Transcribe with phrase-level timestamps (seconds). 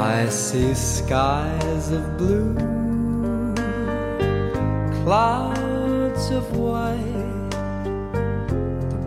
[0.00, 2.54] I see skies of blue,
[5.04, 7.50] clouds of white.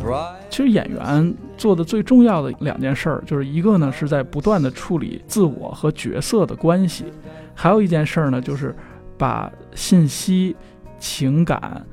[0.01, 0.35] The.
[0.49, 7.05] 其实演员做的最重要的两件事儿，就是一个呢是在不断的处理自我和角色的关系，
[7.55, 8.75] 还有一件事儿呢就是
[9.17, 10.55] 把信息、
[10.99, 11.85] 情感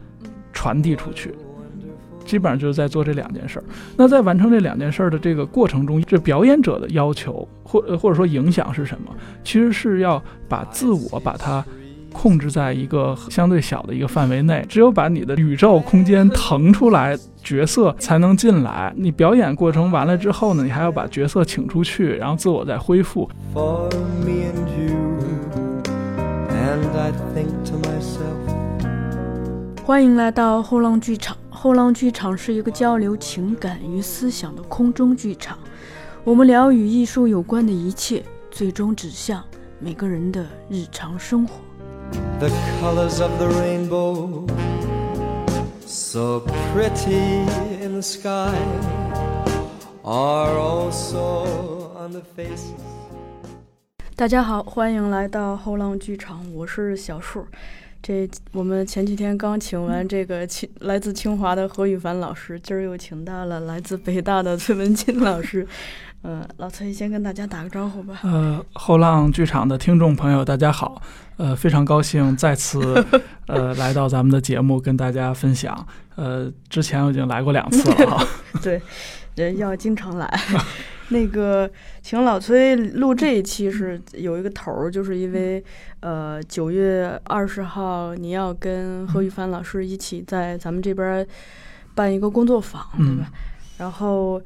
[0.53, 1.33] 传递出去。
[2.29, 3.65] 基本上就是在做这两件事儿。
[3.97, 9.13] 那在完成这两件事儿的这个过程中，这表演者的要求或或者说影响是什么？
[9.43, 11.65] 其实是要把自我把它
[12.13, 14.65] 控制在一个相对小的一个范围内。
[14.69, 18.93] 只有把你的宇宙空间腾出来，角色才能进来。
[18.97, 23.29] 你表演过程完了之后呢，你还要把角色请出去，然后自我再恢复。
[23.55, 23.89] for
[24.25, 24.97] me and you.
[26.51, 28.38] And I think to myself,
[29.89, 31.35] 欢迎来到后浪剧场。
[31.49, 35.59] 后浪剧场是一个交流情感与思想的空中剧场，
[36.25, 39.43] 我们聊与艺术有关的一切，最终指向
[39.79, 41.55] 每个人的日常生活。
[42.39, 42.51] the
[42.83, 44.47] colors of the rainbow,
[45.87, 46.43] so
[46.75, 47.47] pretty
[47.83, 48.53] in the sky,
[50.03, 51.47] are also
[51.97, 52.75] on the faces.
[54.15, 57.47] 大家好，欢迎来到后浪剧场，我是小树。
[58.01, 65.67] 这我们前几天刚请完这个清来自清华的何雨凡老师，今儿又请到了来自北大的崔文金老师。
[66.23, 68.19] 呃、老崔先跟大家打个招呼吧。
[68.25, 71.01] 呃，后浪剧场的听众朋友，大家好，
[71.37, 73.05] 呃，非常高兴再次
[73.47, 75.87] 呃来到咱们的节目，跟大家分享。
[76.17, 78.27] 呃，之前我已经来过两次了哈。
[78.61, 78.83] 对，
[79.37, 80.29] 人要经常来。
[81.11, 81.71] 那个，
[82.03, 85.63] 请老崔录这一期是有一个头儿，就是因为
[86.01, 91.27] 呃九月二十号你要跟何玉凡老师一起在咱们这边儿
[91.95, 93.31] 办一个工作坊，对吧？
[93.79, 94.41] 然后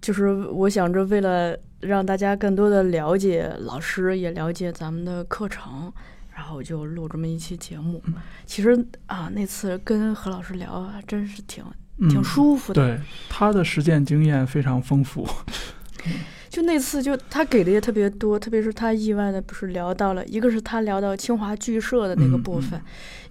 [0.00, 5.92] 就是我想着为了让大家更多的了解老师，也了解咱们的课程。
[6.36, 8.02] 然后我就录这么一期节目。
[8.44, 8.76] 其实
[9.06, 11.64] 啊，那次跟何老师聊啊，真是挺
[12.08, 12.82] 挺嗯舒服的。
[12.82, 15.24] 对，他的实践经验非常丰富。
[16.48, 22.80] 就那次，就他给的也特别多，特别是他意外的不是聊到了，一个是他聊到清华剧社的那个嗯部分，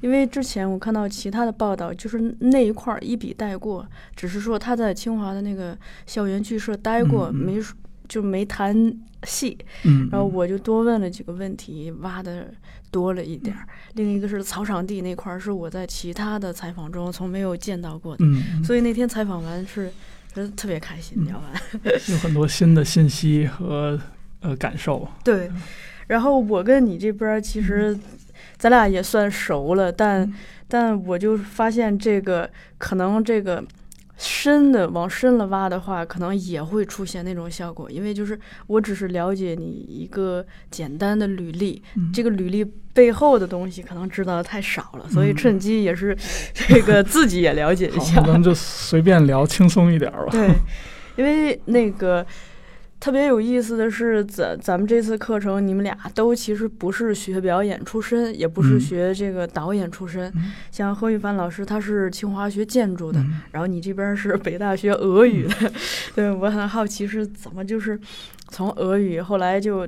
[0.02, 7.76] 因为之前我看到其他的报道，就是那一块儿一笔带过，只是说他在清华的那个校园剧社待过，没说
[8.10, 12.54] 就没谈戏，嗯，然后我就多问了几个问题，挖的
[12.92, 13.66] 多了一点儿。
[13.94, 18.26] 另一个是草场地那块儿，是我在其他的采访中从没有见到过的，
[18.66, 19.90] 所以那天采访完是
[20.34, 21.92] 真的特别开心，聊完。
[22.10, 24.00] 有很多新的信息和
[24.42, 25.08] 呃感受。
[25.24, 25.50] 对，
[26.08, 27.98] 然后我跟你这边其实
[28.58, 30.34] 咱俩也算熟了，但
[30.68, 33.64] 但我就发现这个可能这个
[34.24, 42.64] 深的往深了挖的话，可能也会出现那种效果，因为就是我只是了解你一个简单的履历，嗯这个履历
[42.94, 46.18] 背后的东西可能知道的太少了，所以嗯趁机也是
[46.54, 48.28] 这个自己也了解一，下那。
[48.28, 50.32] 咱们就随便聊，轻松一点儿吧。
[50.32, 50.50] 对，
[51.18, 52.26] 因为那个
[53.04, 60.32] 特别有意思的是，咱咱们这次课程，你们俩都其实不是学表演出身，也不是嗯学这个导演出身。
[60.38, 65.70] 嗯像何玉凡老师，他是清华学建筑的，嗯 然后你这边是北大学俄语的。
[66.16, 68.00] 对我很好奇是怎么就是
[68.48, 69.86] 从俄语后来就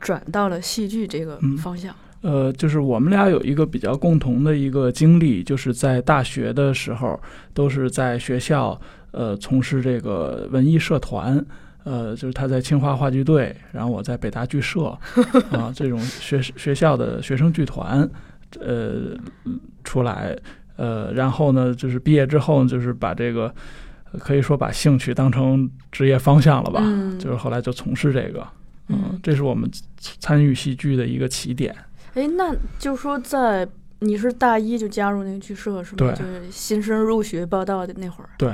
[0.00, 1.94] 转到了戏剧这个嗯方向。
[2.22, 7.20] 呃，就是我们俩有一个比较共同的一个经历，就是在大学的时候，
[7.52, 8.76] 都是在学校
[9.12, 11.40] 呃从事这个文艺社团。
[11.84, 14.86] 呃，就是他在清华话剧队，然后我在北大剧社，
[15.52, 18.08] 啊，这种学学校的学生剧团，
[18.58, 19.16] 呃，
[19.84, 20.36] 出来，
[20.76, 23.54] 呃，然后呢，就是毕业之后，就是把这个
[24.12, 28.46] 呃可以说把兴趣当成职业方向了吧，嗯就是后来就从事这个，
[28.88, 31.74] 嗯这是我们参与戏剧的一个起点。
[32.14, 33.68] 哎，那就说在
[34.04, 35.96] 你是大一就加入那个剧社是吗？
[35.98, 38.30] 对就是新生入学报道的那会儿。
[38.38, 38.52] 对，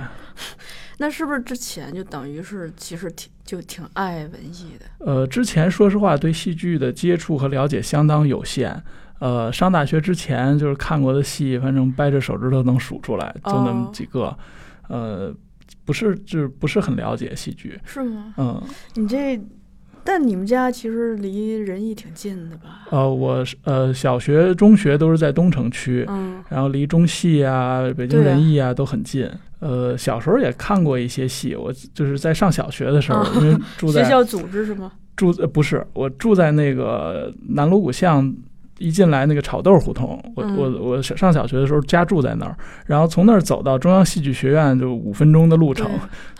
[0.99, 4.87] 那是不是之前就等于是其实挺就挺爱文艺的？
[5.05, 8.83] 呃，之前说实话对戏剧的接触和了解相当有限。
[9.19, 14.35] 呃，上大学之前就是看过的戏，反正掰着手指头能数出来，就那么哦几个。
[14.89, 15.31] 呃，
[15.85, 17.79] 不是，就是不是很了解戏剧。
[17.85, 18.33] 是吗？
[18.39, 18.63] 嗯，
[18.95, 19.39] 你这，
[20.05, 22.87] 但你们家其实离仁义挺近的吧？
[22.91, 29.29] 呃，我是呃小学、中学都是在东城区，嗯然后离中戏啊、北京人艺啊都很近。
[29.61, 34.93] 呃，小时候也看过一些戏，我就是在上小学的时候，哦因为住在学校组织是吗？
[35.17, 38.35] 住呃不是我住在那个南锣鼓巷
[38.81, 42.57] 一进来那个炒豆胡同，我嗯我我上上小学的时候家住在那儿，
[42.87, 45.89] 然后从那儿走到中央戏剧学院就五分钟的路程，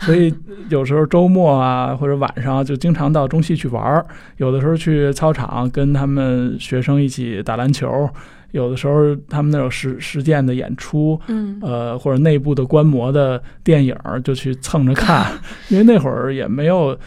[0.01, 0.33] 所以
[0.69, 4.05] 有时候周末啊或者晚上就经常到中戏去玩儿，
[4.37, 8.09] 有的时候去操场跟他们学生一起打篮球，
[8.51, 15.31] 有的时候他们那有实实践的演出，嗯呃或者内部的观摩的电影就去蹭着看，
[15.69, 16.97] 因为那会儿也没有。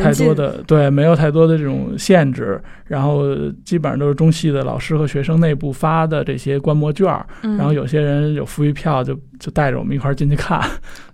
[0.00, 3.34] 太多的对，没有太多的这种限制，然后
[3.64, 10.60] 基本上都是中戏的老师和学生内部发的这些观摩卷儿，嗯然后有些人有福利票就就带着我们一块儿进去看，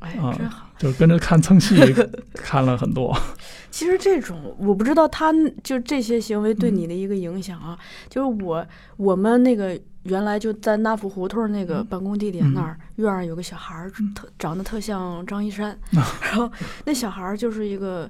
[0.01, 0.67] 哎啊真好。
[0.79, 1.75] 就是跟着看蹭戏
[2.35, 3.13] 看了很多。
[3.69, 5.33] 其实这种我不知道他
[5.65, 7.77] 就这些行为嗯对你的一个影响啊，
[8.09, 8.65] 就是我
[8.97, 16.49] 我们那个原来就在那福胡同那个嗯办公地点那儿，院儿有个小孩儿，嗯特长得特像张一山， 啊然后
[16.85, 18.09] 那小孩儿就是一个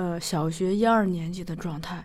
[0.00, 2.02] 呃小学一二年级的状态，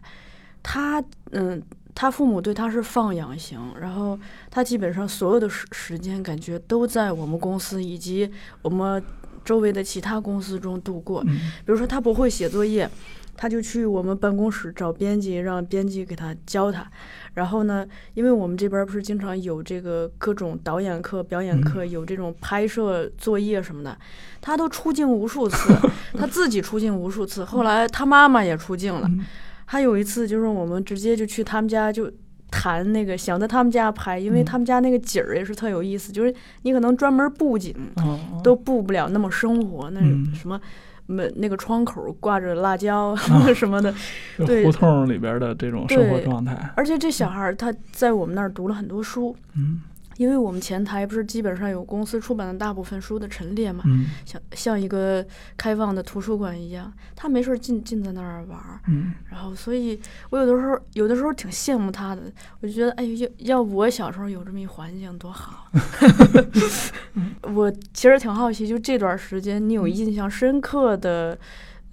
[0.62, 1.02] 他
[1.32, 1.64] 嗯。
[1.98, 4.20] 他父母对他是放养型，然后
[4.52, 8.30] 他基本上所有的时时间感觉都在我们公司以及
[8.62, 9.02] 我们
[9.46, 11.24] 周围的其他公司中度过。
[11.26, 12.92] 嗯比如说他不会写作业，
[13.36, 16.86] 他就去我们办公室找编辑，让编辑给他教他。
[17.34, 23.98] 然后呢，因为我们这边不是经常有这个各种导演课、表演课，有这种拍摄作业什么的，
[24.42, 25.74] 他都出镜无数次，
[26.18, 27.44] 他自己出镜无数次。
[27.44, 29.08] 后来他妈妈也出镜了。
[29.08, 29.26] 嗯
[29.68, 32.12] 还有一次就是我们直接就去他们家就。
[32.52, 40.62] 谈那个想在他们家拍，因为嗯他们家那个景儿也是特有意思，就是你可能专门布景，哦都布不了那么生活，那嗯什么
[41.08, 43.16] 门那个窗口挂着辣椒
[43.54, 43.94] 什么的，
[44.38, 46.58] 就对胡同里边的这种生活对状态。
[46.76, 49.82] 而且这小孩他在我们那儿读了很多书，嗯
[50.18, 55.26] 因为我们前台不是基本上有公司出版的大部分书的陈列嘛，嗯像像一个
[55.58, 62.24] 开放的图书馆一样，他没事儿进进在那儿玩儿，嗯然后所以我有的时候有的时候挺羡慕他的，
[62.62, 65.70] 我就觉得哎要要不我小时候有这么一环境多好。
[67.54, 71.38] 我其实挺好奇，就这段时间你有印象深刻的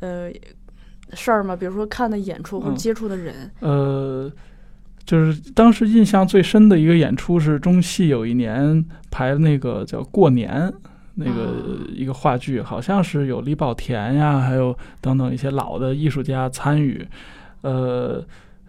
[0.01, 0.31] 呃
[1.15, 1.55] 事儿吗？
[1.55, 3.51] 比如说看的演出或者嗯接触的人。
[3.61, 4.31] 呃，
[5.05, 10.51] 就是当时印象最深的一个演出是中戏有一年排那个叫《过年》。
[11.15, 11.55] 那个哦
[11.95, 17.07] 一个话剧，好像是有李保田呀，还有等等一些老的艺术家参与，
[17.61, 18.25] 呃，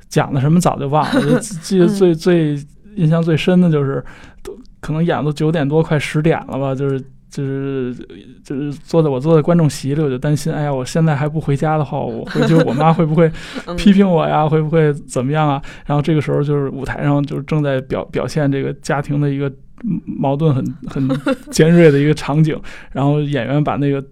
[0.10, 2.60] 讲的什么早就忘了，就 记记得嗯最最
[2.96, 4.04] 印象最深的就是，
[4.44, 7.02] 都可能演到九点多快十点了吧，就是
[7.34, 7.96] 就是
[8.44, 13.32] 就是坐在我坐在观众席里，我就担心，哎呀，我现在还不回家的话，我回去我妈会不会
[13.66, 14.48] 嗯批评我呀？
[14.48, 15.60] 会不会怎么样啊？
[15.88, 19.50] 然后这个时候就是舞台上就是正在表表现这个家庭的一个
[19.84, 21.10] 嗯矛盾很很
[21.50, 22.56] 尖锐的一个场景，
[22.92, 24.04] 然后演员把那个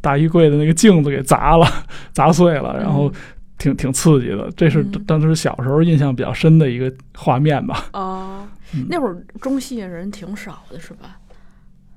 [0.00, 1.64] 大衣柜的那个镜子给砸了，
[2.10, 3.08] 砸碎了，然后
[3.56, 4.50] 挺挺刺激的。
[4.56, 7.84] 这是嗯当时小时候印象比较深的一个画面吧。
[7.92, 8.44] 哦，
[8.74, 11.18] 嗯那会儿中戏人挺少的是吧？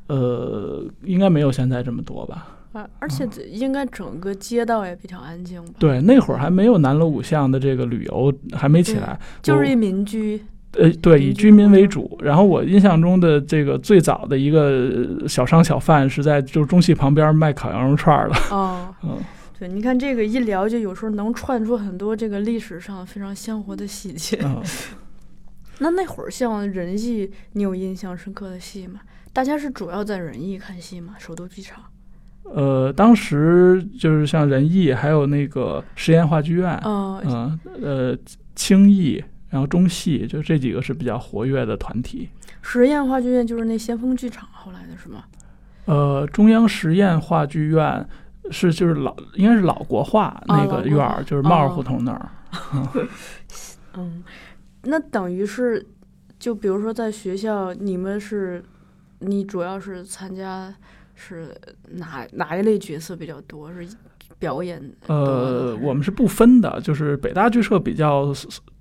[0.08, 2.48] 呃，应该没有现在这么多吧？
[2.74, 10.42] 啊，而且这应该整个街道也比较安静吧？，对，那会儿还没有南锣鼓巷的这个旅游还没起来，就是一民居。
[10.74, 12.20] 呃，对，以居居民为嗯主。
[12.22, 18.36] 然后我印象中的这个最早的一个呃小商小贩是在就是中戏旁边卖烤羊肉串儿的。
[18.52, 19.18] 哦，嗯，
[19.58, 24.40] 对，你看这个一聊，就有时候能串出很多这个历史上非常鲜活的细节。
[24.44, 24.62] 嗯
[25.80, 29.00] 那那会儿像仁义，你有印象深刻的戏吗？
[29.38, 31.14] 大家是主要在仁义看戏吗？
[31.20, 31.84] 首都剧场。
[32.42, 38.18] 呃，当时就是像仁义，还有那个实验话剧院，哦，嗯呃
[38.56, 42.28] 青艺，然后中戏，就这几个是比较活跃的团体。
[42.64, 45.26] 实验话剧院就是那先锋剧场后来的是吗？
[45.86, 48.04] 呃，中央实验话剧院
[48.50, 52.30] 是就是老应该是老国画那个院儿，就是帽儿哦胡同那儿。
[53.94, 54.24] 嗯，
[54.82, 55.86] 那等于是，
[56.40, 58.64] 就比如说在学校，你们是，
[59.20, 60.74] 你主要是参加
[61.16, 61.56] 是
[61.94, 63.72] 哪哪一类角色比较多？
[63.74, 63.88] 是
[64.40, 64.80] 表演？
[65.08, 68.32] 呃，我们是不分的，就是北大剧社比较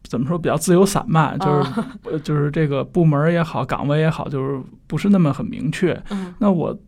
[0.02, 5.98] 怎么说，比较自由散漫，就是、就是这个部门也好，岗位也好，就是不是那么很明确。
[6.10, 6.78] 嗯那我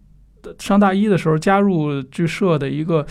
[0.58, 3.06] 上大一的时候加入剧社的一个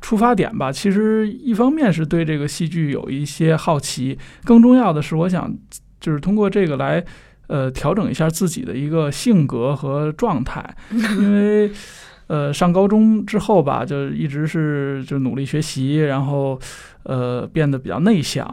[0.00, 5.54] 出发点吧，其实一方面是对这个戏剧有一些好奇，更重要的是我想
[6.00, 7.04] 就是通过这个来
[7.46, 10.76] 呃调整一下自己的一个性格和状态，
[11.18, 11.70] 因为。
[12.28, 16.58] 呃，上高中之后吧，就一直是就努力学习，然后
[17.02, 18.46] 呃变得比较内向，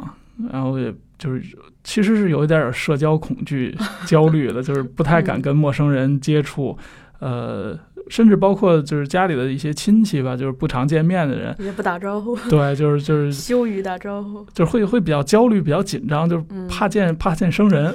[0.52, 1.42] 然后也就是
[1.82, 3.74] 其实是有一点点社交恐惧、
[4.06, 6.78] 焦虑的，就是不太敢跟陌生人接触，
[7.20, 7.78] 呃，
[8.10, 17.94] 甚至包括就是家里的一些亲戚吧，就是不常见面的人，也不打招呼， 对，就是就是 羞于打招呼，就是会会比较焦虑，比较紧张，就是嗯怕见怕见生人。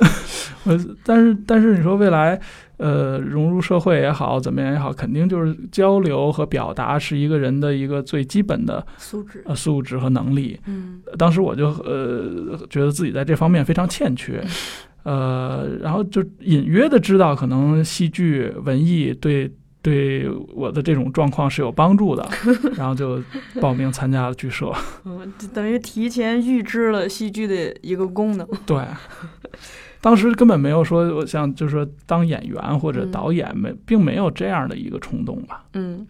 [0.64, 2.40] 呃，但是但是你说未来
[2.78, 10.59] 呃融入社会也好，怎么样也好，肯定就是交流和表达是一个人的一个最基本的素质，呃素质和能力。
[10.66, 14.42] 嗯当时我就呃觉得自己在这方面非常欠缺，
[15.02, 19.52] 呃，然后就隐约的知道可能戏剧文艺对
[19.84, 22.26] 对我的这种状况是有帮助的，
[22.74, 23.22] 然后就
[23.60, 24.72] 报名参加了剧社。
[25.04, 28.82] 嗯，就等于提前预知了戏剧的一个功能， 对，
[30.00, 35.66] 当时根本没有说我想就是说当演员或者嗯导演没，并没有这样的一个冲动吧。
[35.74, 36.06] 嗯，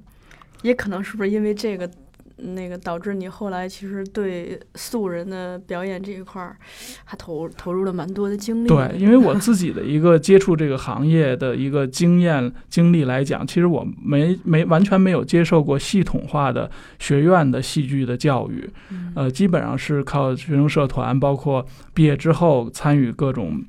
[0.62, 1.90] 也可能是不是因为这个，
[2.36, 6.56] 那个导致你后来其实对素人的表演这一块儿
[7.04, 8.68] 还投投入了蛮多的精力。
[8.68, 21.64] 对，因为我自己的一个接触这个行业的一个经验经历来讲，其实我没没完全没有接受过系统化的学院的戏剧的教育，嗯呃，基本上是靠学生社团，包括
[21.94, 23.64] 毕业之后参与各种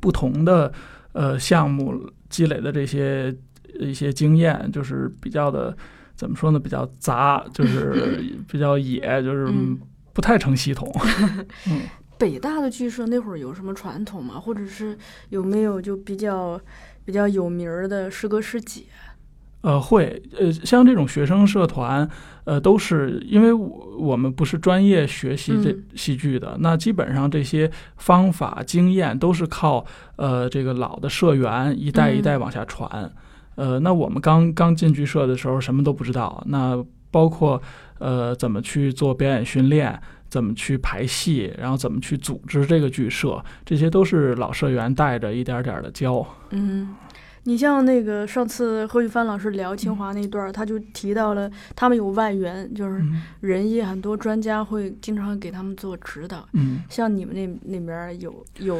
[0.00, 0.70] 不同的
[1.12, 3.34] 呃项目积累的这些
[3.80, 5.74] 一些经验，就是比较的
[6.18, 8.20] 怎么说呢，比较杂，就是
[8.50, 9.78] 比较野，就是嗯
[10.12, 10.92] 不太成系统。
[11.70, 11.80] 嗯。
[12.18, 14.40] 北大的剧社那会儿有什么传统吗？
[14.40, 14.98] 或者是
[15.28, 16.60] 有没有就比较
[17.04, 18.82] 比较有名儿的师哥师姐？
[19.60, 22.08] 呃，会，呃，像这种学生社团，
[22.42, 33.08] 呃，都是因为我我们不是专业学习这嗯戏剧的，那基本上这些方法经验都是靠呃这个老的社员一代一代嗯往下传。
[33.58, 37.60] 呃，那我们刚刚进剧社的时候什么都不知道，那包括
[37.98, 46.24] 呃怎么去做表演训练，怎么去排戏，然后怎么去组织这个剧社，这些都是老社员带着一点点的教。
[46.50, 46.94] 嗯，
[47.44, 56.46] 你像那个上次何雨帆老师聊清华那段儿，他就提到了他们有外援，就是嗯人艺很多专家会经常给他们做指导。
[56.52, 56.82] 嗯。
[56.88, 58.76] 像你们那那边有有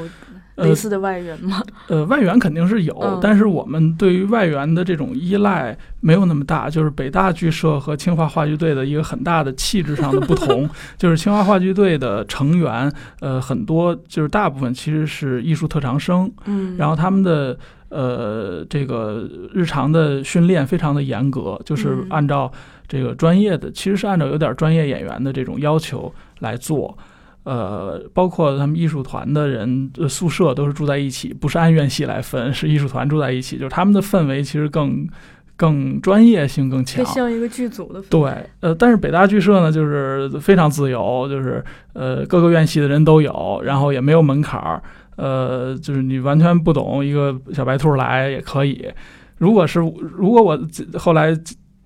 [0.54, 1.62] 呃类似的外援吗？
[1.88, 6.68] 呃，外援肯定是有，嗯但是我们对于外援的这种依赖没有那么大。
[6.70, 17.58] 就是北大剧社和清华话剧队的一个很大的气质上的不同， 就是清华话剧队的成员，呃，很多就是大部分其实是艺术特长生，嗯，然后他们的
[17.90, 22.50] 呃这个日常的训练非常的严格，就是嗯按照
[22.86, 26.96] 这个专业的，其实是按照有点专业演员的这种要求来做。
[27.44, 35.08] 呃，包括他们艺术团的人，呃，宿舍都是住在一起，不是按院系来分，是艺术团住在一起，就是他们的氛围其实更
[35.56, 37.14] 更专业性更强更。
[37.14, 41.64] 像一个剧组的氛围对，呃，但是北大剧社呢，就是非常自由，就是
[41.94, 44.82] 呃各个院系的人都有，然后也没有门槛儿，
[45.18, 48.90] 呃，就是你完全不懂一个小白兔来也可以。
[49.36, 50.58] 如果是如果我
[50.98, 51.34] 后来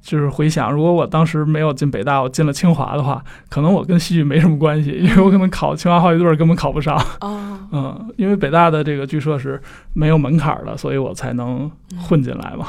[0.01, 6.97] 就是回想，如果我当时没有进北大，我进了清华的话，可能我跟戏剧没什么关系， 因为我可能考清华话剧队根本考不上。
[7.21, 9.61] 哦， 嗯，因为北大的这个剧社是
[9.95, 12.69] 没有门槛儿的，所以我才能混进来嘛。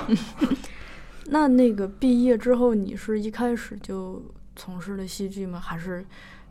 [1.32, 4.22] 那那个毕业之后，你是一开始就
[4.56, 5.60] 从事了戏剧吗？
[5.60, 6.06] 还是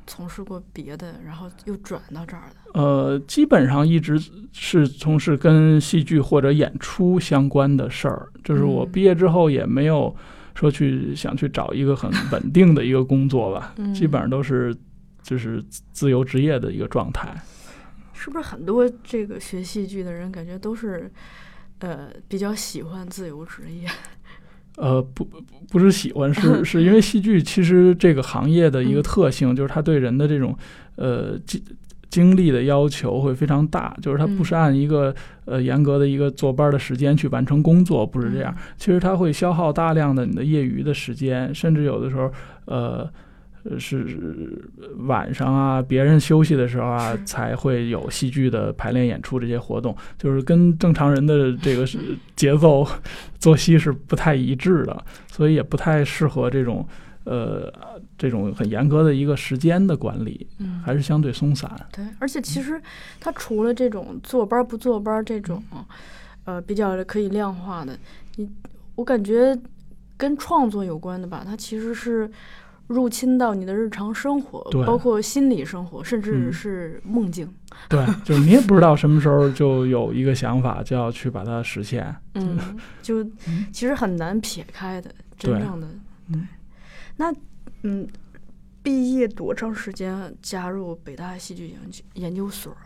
[0.06, 2.80] 从事过别的，然后又转到这儿的？
[2.80, 4.18] 呃，基本上一直
[4.52, 8.28] 是从事跟戏剧或者演出相关的事儿。
[8.44, 10.14] 就是我嗯毕业之后也没有
[10.54, 14.76] 说去想去找一个很稳定的一个工作吧，嗯基本上都是
[15.22, 17.34] 就是自由职业的一个状态。
[18.12, 21.10] 是不是很多这个学戏剧的人感觉都是，
[21.80, 23.88] 呃，比较喜欢自由职业？
[24.76, 30.56] 呃，不不不是喜欢，是 是因为戏剧其实这个行业的一个嗯特性，就是它对人的这种
[30.96, 31.62] 呃精
[32.08, 35.14] 精力的要求会非常大，就是它不是嗯按一个
[35.44, 38.54] 呃严格的一个坐班的时间去完成工作，不是这样。
[38.56, 42.30] 嗯其实它会消耗大量的你的业余的时间，甚至有的时候
[42.66, 43.08] 呃。
[43.64, 44.06] 呃是
[44.98, 51.98] 晚上啊，别人休息的时候啊， 才会有戏剧的排练演出这些活动，就是跟正常人的这个是
[52.34, 52.86] 节奏
[53.38, 56.86] 作息是不太一致的，所以也不太适合这种
[57.24, 57.72] 呃
[58.18, 61.70] 这种很严格的一个时间的管理，嗯，还是相对松散。
[61.92, 62.80] 对，而且其实
[63.20, 65.62] 它除了这种坐班儿不坐班儿这种，
[66.44, 67.96] 呃，比较可以量化的，
[68.36, 68.50] 你
[68.96, 69.56] 我感觉
[70.16, 72.28] 跟创作有关的吧，它其实是
[72.92, 77.48] 入侵到你的日常生活，包括心理生活，甚至嗯是梦境。
[77.88, 82.14] 对，就是你也不知道什么时候就有一个想法，就要去把它实现。
[82.34, 82.58] 嗯，
[83.02, 83.24] 就
[83.72, 85.88] 其实很难撇开的，真正的。
[86.30, 86.40] 对
[87.16, 87.34] 那
[87.82, 88.06] 嗯，
[88.82, 92.76] 毕业多长时间加入北大戏剧研究研究所？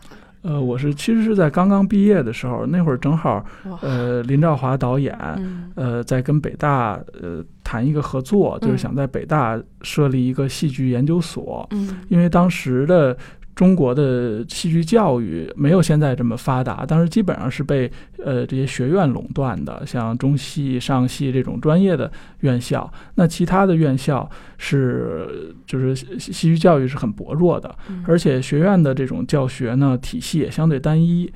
[0.47, 3.43] 呃，我是其实是在刚刚毕业的时候，那会儿正好，
[3.81, 8.77] 呃林兆华导演嗯呃在跟北大呃谈一个合作，就是嗯。
[8.77, 11.99] 想在北大设立一个戏剧研究所，嗯。
[12.07, 13.15] 因为当时的
[13.57, 17.91] 中国的戏剧教育没有现在这么发达，当时基本上是被
[18.23, 22.11] 呃这些学院垄断的，像中戏、上戏这种专业的
[22.41, 22.87] 院校。
[23.15, 31.27] 那其他的院校是就是戏戏剧教育是很薄弱的，嗯而且学院的这种教学呢体系也相对单一。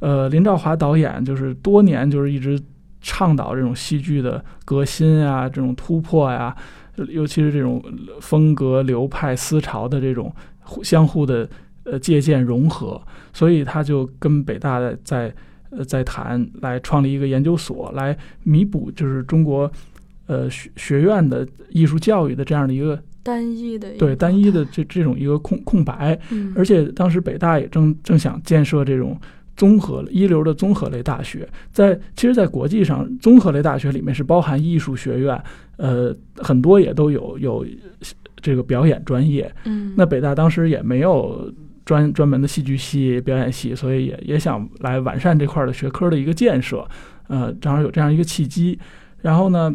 [0.00, 2.60] 呃，林兆华导演就是多年就是一直
[3.00, 6.52] 倡导这种戏剧的革新啊，这种突破呀、
[7.08, 7.80] 尤其是这种
[8.20, 11.48] 风格、流派、思潮的这种互相互的
[11.90, 13.00] 呃借鉴融合，
[13.32, 15.34] 所以他就跟北大在在
[15.70, 19.70] 呃在谈来创立一个研究所，来弥补就是中国
[20.26, 29.18] 呃学学院的艺术教育的这样的一个单一的一对单一的这这种一个空空白，嗯而且当时北大也正正想建设这种
[29.56, 35.42] 综合一流的综合类大学，在其实，在国际上，综合类大学里面是包含艺术学院，
[35.78, 37.66] 呃，很多也都有有
[38.40, 39.52] 这个表演专业。
[39.64, 41.52] 嗯那北大当时也没有
[41.88, 46.86] 专专门的戏剧系、表演系，所以也也想来完善这块的学科的一个建设，
[47.28, 48.78] 呃，正好有这样一个契机。
[49.22, 49.74] 然后呢，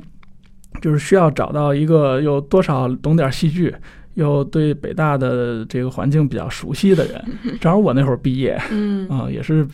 [0.79, 3.73] 就是需要找到一个有多少懂点戏剧，
[4.13, 7.25] 又对北大的这个环境比较熟悉的人。
[7.59, 9.67] 正好我那会儿毕业，嗯啊、也是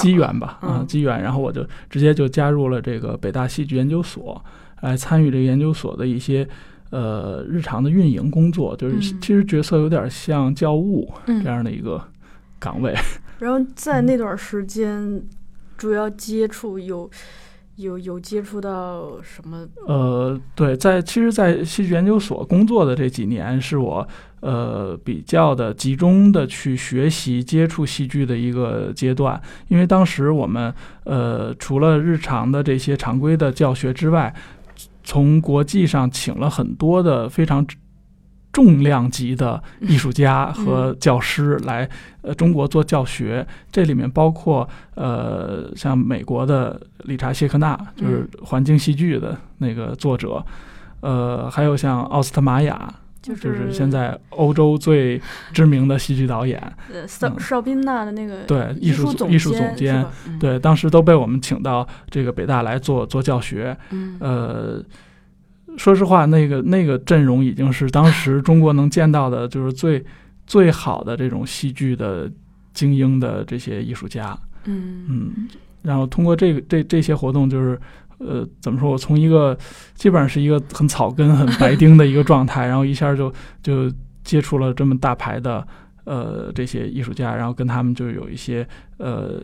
[0.00, 4.44] 机缘吧，啊、嗯机缘，然后我就直接就加入了这个北大戏剧研究所，
[4.80, 6.44] 来参与这个研究所的一些
[6.90, 12.02] 呃日常的运营工作，就是嗯其实角色有点像教务嗯这样的一个
[12.58, 12.94] 岗位。
[13.38, 15.22] 然后在那段时间，
[15.76, 17.08] 主要接触有
[17.76, 19.64] 有有接触到什么？
[19.86, 24.06] 呃，对，在其实，在戏剧研究所工作的这几年，是我
[24.40, 29.40] 呃比较的集中的去学习接触戏剧的一个阶段。
[29.68, 34.34] 因为当时我们呃除了日常的这些常规的教学之外，
[35.08, 37.66] 从国际上请了很多的非常
[38.52, 41.88] 重量级的艺术家和教师来
[42.20, 50.44] 呃中国做教学，这里面包括呃像美国的理查谢克纳，就是环境戏剧的那个作者，
[51.00, 52.94] 呃，还有像奥斯特玛雅，
[53.28, 55.20] 就就是现在欧洲最
[55.52, 56.60] 知名的戏剧导演，
[56.92, 60.38] 呃邵嗯邵宾娜的那个对艺术艺术监总监，嗯。
[60.38, 64.16] 对，当时都被我们请到这个北大来做做教学，嗯。
[64.20, 64.82] 呃，
[65.76, 70.04] 说实话，那个那个阵容已经是当时中国能见到的，就是最
[70.46, 72.30] 最好的这种戏剧的
[72.72, 74.36] 精英的这些艺术家。
[74.64, 75.04] 嗯。
[75.08, 75.48] 嗯，
[75.82, 77.78] 然后通过这个这这些活动，就是
[78.18, 78.90] 呃，怎么说？
[78.90, 79.56] 我从一个
[79.94, 83.90] 基本上是一个很草根、很白丁的一个状态，然后一下就 就
[84.24, 85.66] 接触了这么大牌的
[86.04, 89.40] 呃这些艺术家，然后跟他们就有一些呃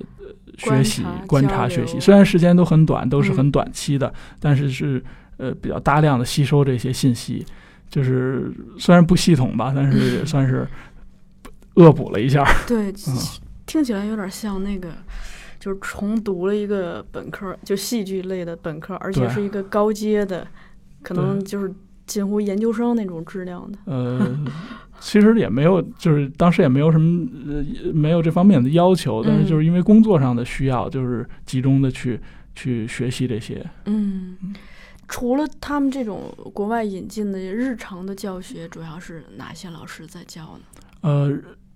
[0.59, 1.99] 学习观察学习。
[2.01, 5.03] 虽然时间都很短，都是嗯很短期的，但是是
[5.37, 7.45] 呃比较大量的吸收这些信息。
[7.89, 10.67] 就是虽然不系统吧，但是也算是
[11.75, 12.45] 恶补了一下。
[12.67, 13.15] 对，嗯
[13.67, 14.89] 听起来有点像那个，
[15.65, 20.47] 就是重读了一个本科，就戏剧类的本科，而且是一个高阶的，
[21.01, 21.73] 可能就是
[22.05, 23.79] 近乎研究生那种质量的。
[23.87, 24.45] 呃，
[25.01, 32.21] 其实也没有，就是当时也没有什么呃没有这方面的要求，但是嗯就是因为工作上的需要，就是集中的去
[32.55, 33.65] 去学习这些。
[33.87, 34.37] 嗯，
[35.09, 40.61] 除了他们这种国外引进的日常的教学，主要是哪些老师在教呢？
[41.01, 41.33] 呃，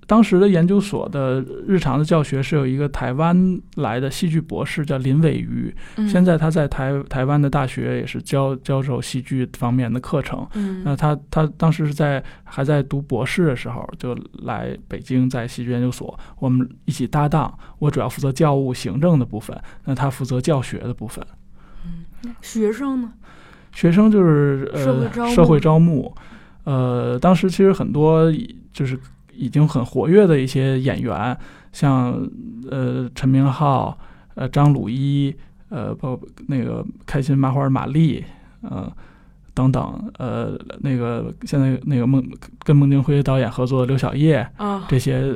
[0.09, 10.49] 当时的研究所的日常的教学是有一个台湾来的戏剧博士叫林伟瑜，嗯现在他在台台湾的大学也是教教授戏剧方面的课程。
[10.55, 17.53] 嗯那他他当时是在还在读博士的时候，就来北京在戏剧研究所，我们一起搭档。
[17.79, 21.23] 我主要负责教务行政的部分，那他负责教学的部分。
[21.85, 23.13] 嗯学生呢？
[23.73, 26.15] 学生就是呃社会招募社会招募，
[26.65, 28.33] 呃，当时其实很多
[28.73, 28.99] 就是
[29.39, 31.37] 已经很活跃的一些演员，
[31.73, 32.21] 像
[32.71, 33.97] 呃陈明昊、
[34.35, 35.35] 呃张鲁一、
[35.71, 38.25] 呃包括那个开心麻花马丽，
[38.63, 38.93] 呃
[39.55, 42.23] 等等，呃那个现在那个孟
[42.65, 45.35] 跟孟京辉导演合作的刘晓烨啊，这些。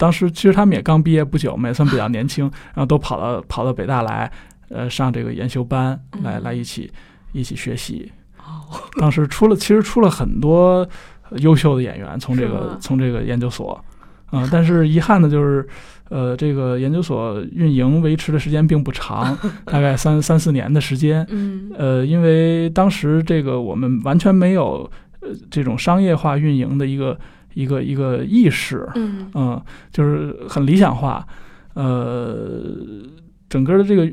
[0.00, 4.30] 当时其实他们也刚毕业不久嘛，也算比较年轻，然后都跑到跑到北大来，
[4.68, 6.88] 呃，上这个研修班，来嗯来一起
[7.32, 8.08] 一起学习。
[8.38, 10.88] 哦当时出了，其实出了很多
[11.36, 13.82] 优秀的演员，从这个从这个研究所，
[14.30, 15.66] 啊、但是遗憾的就是，
[16.10, 21.26] 呃，这个研究所运营维持的时间并不长， 大概三三四年的时间。
[21.30, 21.70] 嗯。
[21.76, 27.18] 呃，因为当时这个我们完全没有呃这种商业化运营的一个
[27.54, 29.30] 一个一个意识，嗯。
[29.34, 31.26] 嗯，就是很理想化，
[31.74, 32.76] 呃，
[33.48, 34.04] 整个的这个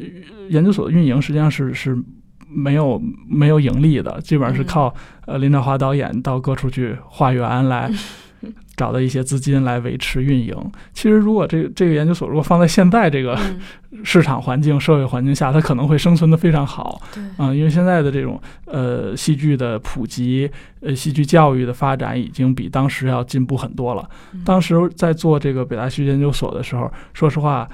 [0.49, 1.97] 研究所的运营实际上是是
[2.49, 7.89] 没有没有盈利的，基本上是嗯靠呃林兆华导演到各处去化缘来
[8.75, 10.55] 找到一些资金来维持运营。
[10.93, 13.33] 其实如果这个这个研究所如果放在现在这个
[13.91, 17.01] 嗯，市场环境、社会环境下，它可能会生存的非常好。
[17.13, 20.49] 对，啊、因为现在的这种呃戏剧的普及，
[20.81, 24.07] 呃戏剧教育的发展已经比当时要进步很多了。
[24.33, 27.67] 嗯当时在做这个北大戏剧研究所的时候，说实话，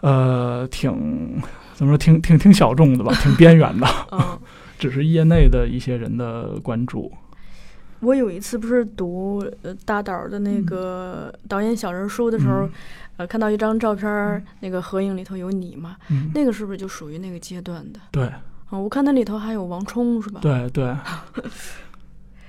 [0.00, 1.40] 呃，挺
[1.74, 4.38] 怎么说，挺挺挺小众的吧，挺边缘的，嗯。
[4.76, 7.10] 只是业内的一些人的关注。
[8.00, 12.70] 我有一次不是读呃大导的那个导演小人书的时候，嗯
[13.18, 18.00] 呃，看到一张照片儿，那个合影里头有你嘛，嗯，那个是不是就属于那个阶段的？
[18.10, 20.94] 对啊、我看那里头还有王冲是吧？，对对。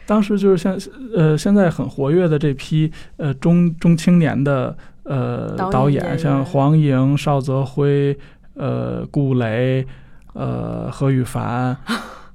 [0.07, 0.77] 当时就是像
[1.15, 8.17] 呃现在很活跃的这批呃中中青年的呃导演导演，像黄莹、邵泽辉、
[8.55, 9.85] 呃顾雷、
[10.33, 11.77] 呃何羽凡。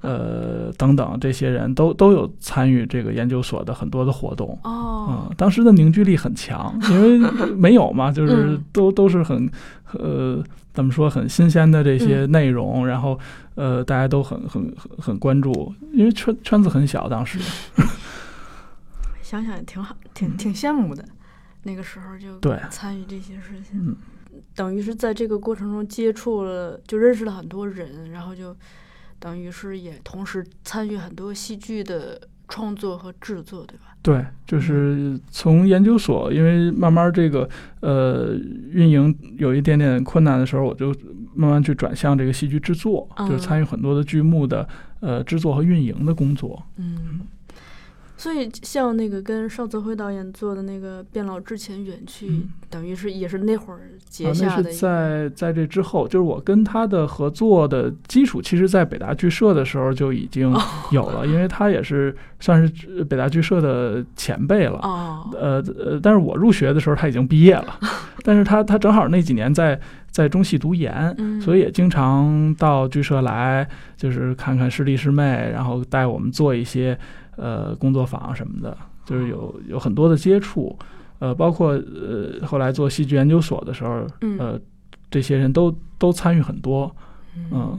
[0.02, 7.18] 呃，等等，这些人都都有参与这个研究所的很多的活动，哦，嗯，当时的凝聚力很强，因为
[7.52, 9.46] 没有嘛，就是嗯都都是很
[9.92, 13.20] 呃怎么说很新鲜的这些嗯内容，然后
[13.56, 17.38] 呃大家都很很很很关注，因为圈圈子很小，当时
[19.20, 21.04] 想想也挺好，挺挺羡慕的。
[21.64, 23.94] 那个时候就对参与这些事情，嗯
[24.54, 28.56] 等于是在这个过程中接触了，就认识了很多人，然后就
[29.18, 33.84] 等于是也同时参与很多戏剧的创作和制作，对吧？
[34.02, 37.46] 对，就是从研究所，因为慢慢这个
[37.80, 38.34] 呃
[38.70, 40.94] 运营有一点点困难的时候，我就
[41.34, 44.66] 慢慢去转向这个戏剧制作，就是嗯参与很多的剧目的
[45.00, 46.62] 呃制作和运营的工作。
[46.76, 47.20] 嗯，
[48.20, 60.60] 所以像那个跟邵泽辉导演做的那个《变老之前远去》嗯等于是也是那会儿结啊，那是下的一个、在在这之后，就是我跟他的合作的基础，其实在北大剧社的时候就已经哦
[60.92, 64.78] 有了，因为他也是算是北大剧社的前辈了。
[64.82, 67.80] 哦，呃呃，但是我入学的时候他已经毕业了，
[68.22, 69.80] 但是他他正好那几年在
[70.10, 76.96] 在中戏读研，嗯，所以也经常到剧社来，就是看看师弟师妹，然后带我们做一些
[77.36, 80.78] 呃工作坊什么的，就是有有很多的接触，
[81.18, 84.38] 呃，包括呃后来做戏剧研究所的时候，嗯。
[84.38, 84.60] 呃，
[85.10, 86.94] 这些人都都参与很多，
[87.50, 87.76] 嗯，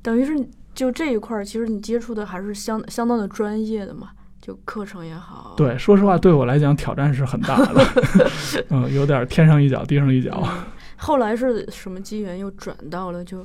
[0.00, 0.32] 等于是
[0.76, 7.84] 就这一块儿，其实你接触的还是相相当的专业的嘛，就课程也好，对，说实话对我来讲挑战是很大的，
[8.70, 10.64] 嗯，有点天上一脚地上一脚，嗯。
[10.98, 13.44] 后来是什么机缘又转到了，就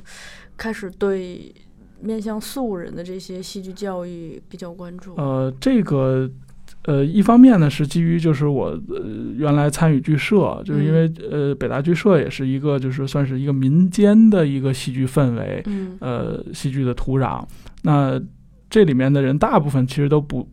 [0.56, 1.52] 开始对
[2.02, 5.14] 面向素人的这些戏剧教育比较关注。
[5.16, 6.30] 呃，这个。
[6.84, 9.00] 呃，一方面呢是基于就是我呃
[9.36, 17.44] 原来参与剧社，就是因为、呃北大剧社也是一个就是算是一个民间的一个戏剧氛围，嗯呃戏剧的土壤。
[17.82, 18.20] 那
[18.68, 20.48] 这里面的人大部分其实都不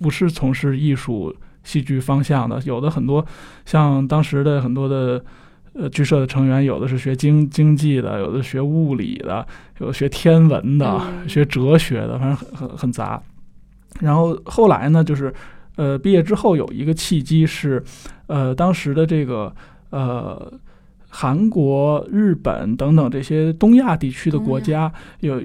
[0.00, 1.32] 不是从事艺术
[1.62, 3.24] 戏剧方向的，有的很多
[3.64, 5.24] 像当时的很多的
[5.78, 9.46] 呃剧社的成员，有的是学经经济的，有的学物理的，
[9.78, 13.22] 有的学天文的，嗯学哲学的，反正很很很杂。
[14.00, 15.32] 然后后来呢，就是
[15.76, 17.82] 呃毕业之后有一个契机是，
[18.26, 19.54] 呃当时的这个
[19.90, 20.52] 呃。
[21.10, 25.40] 韩国、日本等等这些东亚地区的国家有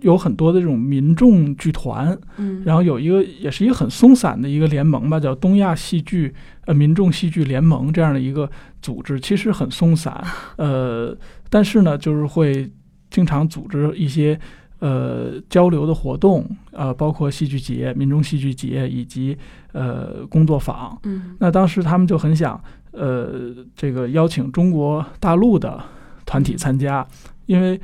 [0.00, 6.34] 有很多的这种民众剧团，嗯，然后有一个也是一个很松散的一个联盟吧，叫东亚戏剧
[6.66, 8.50] 呃民众戏剧联盟这样的一个
[8.80, 10.22] 组织，其实很松散，
[10.56, 11.16] 呃，
[11.48, 12.70] 但是呢，就是会
[13.10, 14.38] 经常组织一些
[14.78, 19.36] 呃交流的活动，呃，包括戏剧节、民众戏剧节以及
[19.72, 20.98] 呃工作坊。
[21.04, 22.60] 嗯那当时他们就很想
[22.92, 25.82] 呃这个邀请中国大陆的
[26.26, 27.06] 团体参加，
[27.46, 27.80] 因为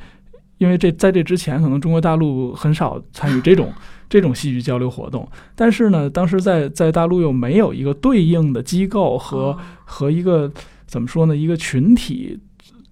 [0.57, 3.71] 因为这在这之前，可能中国大陆很少参与这种
[4.11, 5.25] 这种戏剧交流活动。
[5.55, 10.51] 但是呢，当时在在大陆又没有一个对应的机构和、哦和一个
[10.85, 12.37] 怎么说呢，一个群体，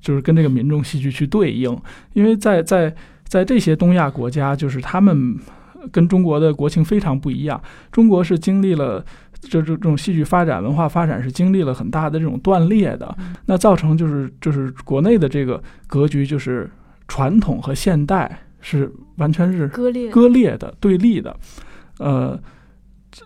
[0.02, 1.78] 就是跟这个民众戏剧去对应。
[2.14, 5.38] 因为在在在这些东亚国家，就是他们
[5.92, 7.62] 跟中国的国情非常不一样。
[7.92, 9.06] 中国是经历了。
[9.42, 16.70] 这这这种戏剧发展、文化发展是经历了很大的这种断裂的，嗯那造成就是就是国内的这个格局就是
[17.08, 21.36] 传统和现代是完全是割裂割裂的、对立的，
[22.00, 22.40] 呃，
[23.12, 23.24] 这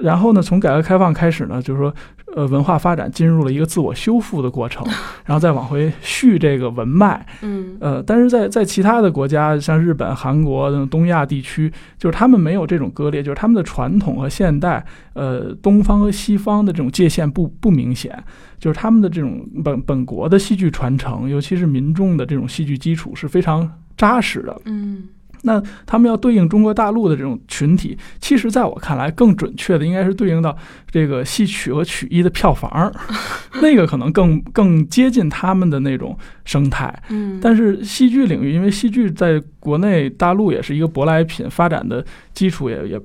[0.00, 1.94] 然后呢，从改革开放开始呢，就是说，
[2.34, 4.82] 呃文化发展进入了一个自我修复的过程，
[5.26, 7.24] 然后再往回续这个文脉。
[7.42, 14.82] 嗯呃，但是在在其他的国家，像日本、韩国等东亚地区，就是他们没有这种割裂，就是他们的传统和现代，
[15.12, 18.24] 呃，东方和西方的这种界限不不明显，
[18.58, 24.60] 就是他们的这种本本国的戏剧传承，尤其是民众的这种戏剧基础是非常扎实的。
[24.64, 25.08] 嗯
[25.44, 30.56] 那他们要对应中国大陆的这种群体，其实在我看来，更准确的应该是对应到
[30.88, 32.92] 这个戏曲和曲艺的票房，
[33.60, 36.96] 那个可能更更接近他们的那种生态。
[37.08, 43.00] 嗯，但是戏剧领域，因为戏剧在国内大陆也是一个舶来品，发展的基础也也，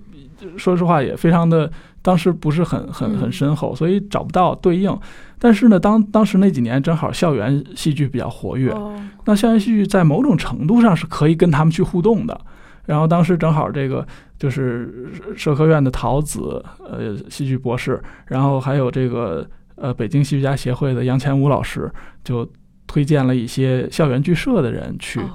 [0.58, 1.72] 说实话也非常的，
[2.08, 4.98] 当时不是很很很嗯深厚，所以找不到对应。
[5.38, 12.40] 但是呢，当当时那几年正好校园戏剧比较活跃，哦那校园戏剧在某种程度上是可以跟他们去互动的。
[12.86, 14.08] 然后当时正好这个
[14.40, 21.92] 就是社科院的陶子，呃，戏剧博士，然后还有这个呃北京戏剧家协会的杨前武老师，
[22.24, 22.50] 就
[22.88, 25.30] 推荐了一些校园剧社的人去哦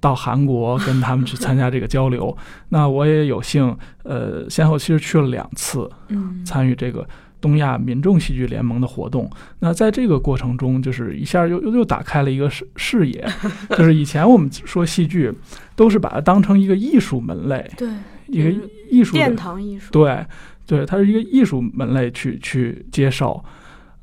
[0.00, 2.36] 到韩国跟他们去参加这个交流。
[2.70, 7.06] 那我也有幸，呃，先后其实去了两次，嗯参与这个
[7.40, 9.30] 东亚民众戏剧联盟的活动。
[9.60, 13.26] 那在这个过程中，就是一下又又又打开了一个视视野，
[13.70, 15.32] 就是以前我们说戏剧
[15.76, 17.88] 都是把它当成一个艺术门类， 对
[18.26, 18.50] 一个
[18.90, 20.26] 艺术殿堂艺术，对
[20.66, 23.42] 对，它是一个艺术门类去去接受。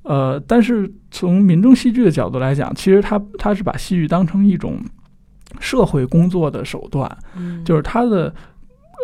[0.04, 4.80] 呃，但是从民众戏剧的角度来讲，其实它它是把戏剧当成一种
[5.60, 8.34] 社会工作的手段，嗯就是他的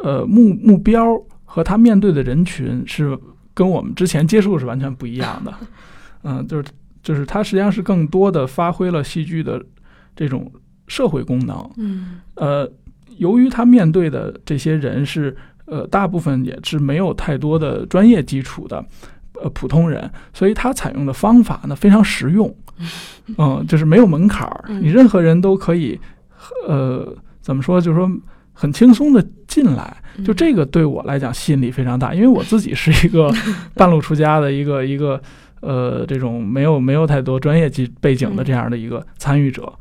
[0.04, 1.06] 呃目目标
[1.46, 3.18] 和他面对的人群是
[3.54, 5.54] 跟我们之前接触是完全不一样的。
[6.24, 6.66] 嗯，就是
[7.04, 9.64] 就是他实际上是更多的发挥了戏剧的
[10.16, 10.52] 这种
[10.88, 11.70] 社会功能。
[11.78, 12.70] 嗯呃，
[13.18, 15.36] 由于他面对的这些人是
[15.66, 18.84] 呃大部分也是没有太多的专业基础的
[19.42, 22.54] 呃普通人，所以他采用的方法呢非常实用，
[23.38, 26.00] 嗯，就是没有门槛儿，嗯你任何人都可以
[26.68, 28.10] 呃怎么说，就是说
[28.54, 29.98] 很轻松的进来。
[30.26, 33.32] 就嗯这个对我来讲吸引力非常大，因为我自己是一个
[33.74, 35.20] 半路出家的一个一个
[35.62, 39.72] 呃这种没有没有太多专业基背景的这样的一个参与者。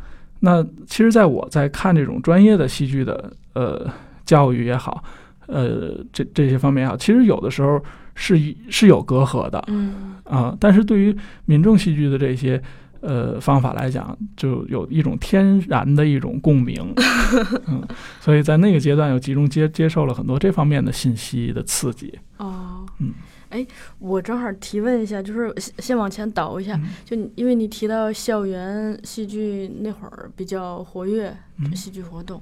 [0.42, 3.86] 那其实，在我在看这种专业的戏剧的呃
[4.24, 5.04] 教育也好，
[5.46, 7.78] 呃这这些方面也好，其实有的时候
[8.14, 8.38] 是
[8.70, 12.62] 是有隔阂的嗯啊、但是对于民众戏剧的这些
[13.00, 16.92] 呃方法来讲，就有一种天然的一种共鸣，
[17.66, 17.82] 嗯，
[18.20, 22.86] 所以在那个阶段又集中接接受了很多这方面的信息的刺激，哦。
[22.98, 23.12] 嗯。
[23.50, 23.66] 哎，
[23.98, 26.88] 我正好提问一下，就是先先往前倒一下，嗯。
[27.04, 31.74] 就因为你提到校园戏剧那会儿比较活跃，嗯。
[31.74, 32.40] 戏剧活动，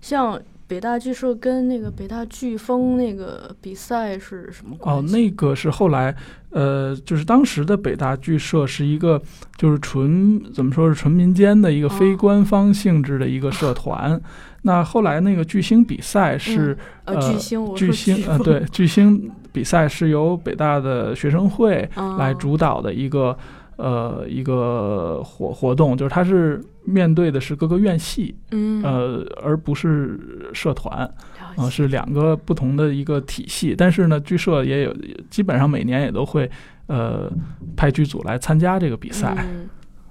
[0.00, 6.14] 像北大剧社跟那个北大飓风那个比赛是什么关哦，那个是后来，
[6.50, 9.20] 呃，就是当时的北大剧社是一个，
[9.56, 14.20] 就是纯怎么说是纯民间的一个非哦官方性质的一个社团。
[14.62, 23.36] 那后来那个巨星比赛是、呃呃巨星，巨星呃对巨星比赛是由北大的学生会来哦主导的一个。
[23.78, 28.82] 呃，一个活活动就是它是面对的是各个院系，嗯。
[28.82, 30.98] 呃，而不是社团。
[31.38, 31.70] 啊、解。
[31.70, 34.96] 是两个不同的一个体系，但是呢，剧社也有，
[35.30, 36.50] 基本上每年也都会，
[36.88, 37.30] 呃，
[37.76, 39.34] 派剧组来参加这个比赛。
[39.48, 39.68] 嗯。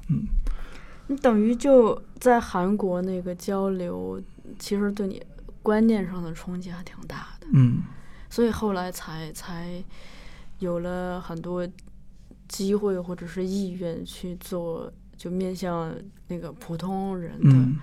[0.09, 0.23] 嗯。
[1.07, 4.21] 你等于就在韩国那个交流，
[4.57, 5.21] 其实对你
[5.61, 7.79] 观念上的冲击还挺大的，嗯。
[8.29, 9.83] 所以后来才才
[10.59, 11.65] 有了很多
[12.47, 15.93] 机会或者是意愿去做，就面向
[16.27, 17.77] 那个普通人的嗯，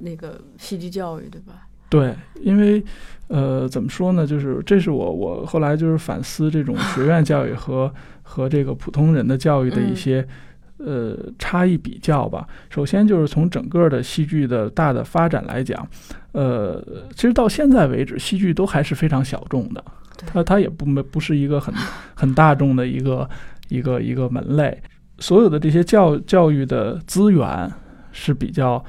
[0.00, 1.66] 那个戏剧教育，对吧？
[1.88, 2.82] 对，因为
[3.28, 10.28] 呃，怎么说呢，就是这是我我后来就是反思这种学院教育和和这个普通人的教育的一嗯些。
[10.76, 12.46] 呃，差异比较吧。
[12.68, 15.88] 首先就是从整个的戏剧的大的发展来讲，
[16.32, 19.82] 呃，其实到现在为止，戏剧都还是非常小众的。
[20.18, 21.72] 对它它也不没不是一个很
[22.14, 23.26] 很大众的一个
[23.68, 24.80] 一个一个门类。
[25.18, 27.70] 所有的这些教教育的资源
[28.10, 28.84] 是比较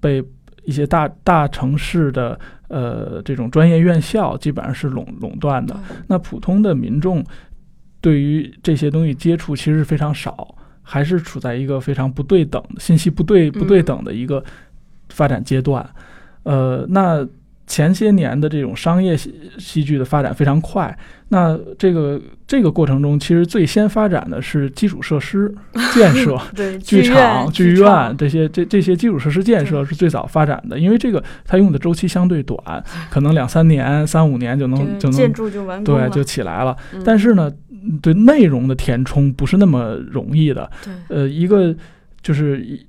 [0.00, 0.22] 被
[0.64, 5.76] 一些大大城市的呃这种专业院校基本上是垄垄断的。
[6.06, 7.24] 那普通的民众
[8.00, 14.42] 对于这些东西接触其实是非常少，还是处在一个非常不对等信息不对不对等的一个
[15.08, 15.84] 发展阶段。
[16.44, 17.26] 呃，那
[17.66, 20.96] 前些年的这种商业戏戏剧的发展非常快，
[21.28, 25.52] 那这个这个过程中，其实最先发展的是基础设施
[25.94, 32.58] 建设，对，剧场、剧剧院这些这这些基础设施建设是最早发展的，因为这个它用的周期相对短，
[33.10, 36.76] 可能两三年、三五年就能就能建筑就完工了，对就起来了。
[36.92, 37.50] 嗯但是呢，
[38.02, 40.70] 对内容的填充不是那么容易的。
[40.84, 41.74] 对，呃，一个
[42.22, 42.86] 就是一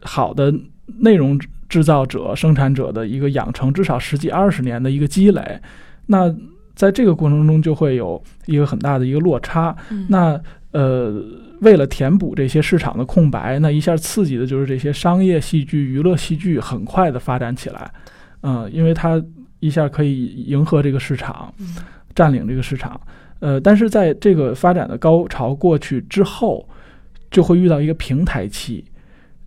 [0.00, 0.52] 好的
[0.98, 1.38] 内容
[1.76, 5.60] 制造者、生产者的一个养成，至少十几二十年的一个积累。
[6.06, 6.34] 那
[6.74, 9.76] 在这个过程中，就会有一个很大的一个落差。
[9.90, 11.22] 嗯那呃，
[11.60, 17.92] 为了填补这些市场的空白，那一下刺激的就是这些商业戏剧、娱乐戏剧很快的发展起来。
[18.40, 19.22] 嗯、因为它
[19.60, 21.76] 一下可以迎合这个市场，嗯
[22.14, 22.98] 占领这个市场。
[23.40, 26.66] 呃，但是在这个发展的高潮过去之后，
[27.30, 28.82] 就会遇到一个平台期。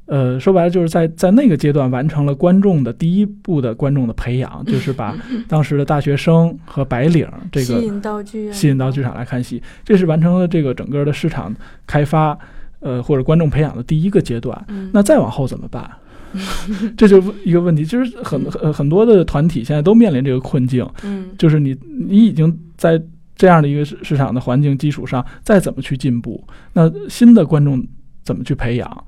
[0.09, 5.15] 呃，说白了就是在在那个阶段完成了观众的第一步的观众的培养，就是把
[5.47, 12.35] 当时的大学生和白领这个吸引到剧院，吸引到剧场来看戏，这是完成了这个整个的市场开发，
[12.79, 14.65] 呃或者观众培养的第一个阶段。
[14.69, 15.87] 嗯，那再往后怎么办？
[16.97, 22.99] 这就是一个问题，就是很很很多的团体现在都面临这个困境，嗯就是你你已经在
[23.35, 26.43] 这样的一个市市场的环境基础上，再怎么去进步，
[26.73, 27.85] 那新的观众
[28.23, 29.05] 怎么去培养？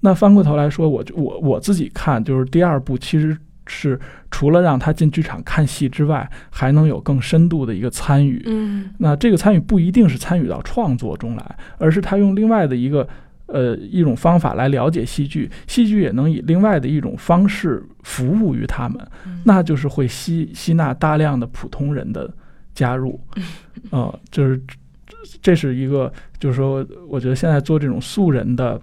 [0.00, 3.36] 那翻过头来说，我就我我自己看，就是第二部其实
[3.66, 8.42] 是除了让他进剧场看戏之外，还能有更深度的一个参与。
[8.46, 8.90] 嗯。
[8.98, 13.06] 那这个参与不一定是参与到创作中来，而是他用另外的一个
[13.46, 19.40] 呃一种方法来了解戏剧，戏剧也能以另外的一种方式服务于他们，嗯。
[19.44, 22.32] 那就是会吸吸纳大量的普通人的
[22.74, 23.20] 加入，
[23.90, 24.60] 呃，就是
[25.42, 28.80] 这是一个，就是说，我觉得现在做这种素人的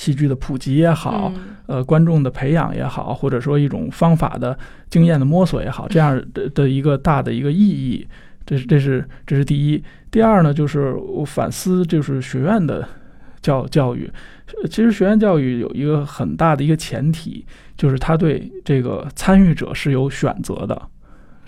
[0.00, 4.58] 戏剧的普及也好，嗯呃，观众的培养也好，或者说一种方法的
[4.88, 8.08] 经验的摸索也好，这样的的一个大的一个意义，
[8.46, 9.84] 这是这是这是第一。
[10.10, 12.88] 第二呢，就是我反思，就是学院的
[13.42, 14.10] 教教育，
[14.62, 17.44] 呃其实学院教育有一个很大的一个前提，
[17.76, 20.80] 就是他对这个参与者是有选择的。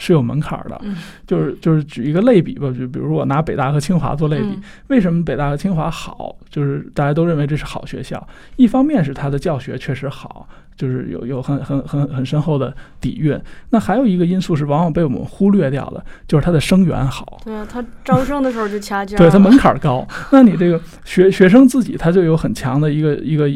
[0.04, 6.34] 是有门槛儿的，嗯就是就是举一个类比吧，就比如说我拿北大和清华做类比，嗯为什么北大和清华好？
[6.50, 13.40] 就是大家都认为这是好学校，一方面是它的教学确实好，就是有有很很很很深厚的底蕴。
[13.70, 17.40] 那还有一个因素是往往被我们忽略掉的，就是它的生源好。
[17.44, 23.48] 对啊，它招生的时候就掐尖， 对它门槛儿高， 那你这个学学生自己他就有很强的一个一个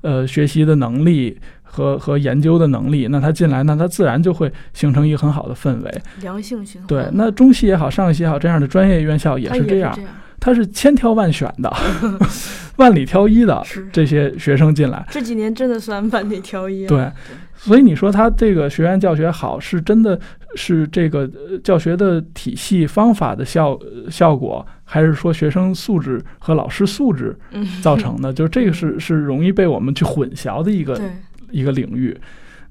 [0.00, 1.38] 呃学习的能力
[1.74, 6.02] 和和研究的能力，那他进来，那他自然就会形成一个很好的氛围。
[6.20, 6.86] 良性循环。
[6.86, 11.72] 对，那中戏也好，上戏也好，这样的专业院校也是这样这，样，它是千挑万选的，
[12.76, 13.60] 万里挑一的
[13.92, 15.04] 这些学生进来。
[15.10, 17.10] 这几年真的算万里挑一。，对，
[17.56, 20.18] 所以你说他这个学院教学好，是真的
[20.54, 28.32] 是这个呃教学的体系方法的效呃效果，还是说学生素质和老师素质嗯，造成的？
[28.32, 31.06] 就是这个是是容易被我们去混淆的一个对，
[31.50, 32.18] 一个领域。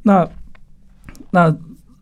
[0.04, 0.28] 那
[1.32, 1.56] 那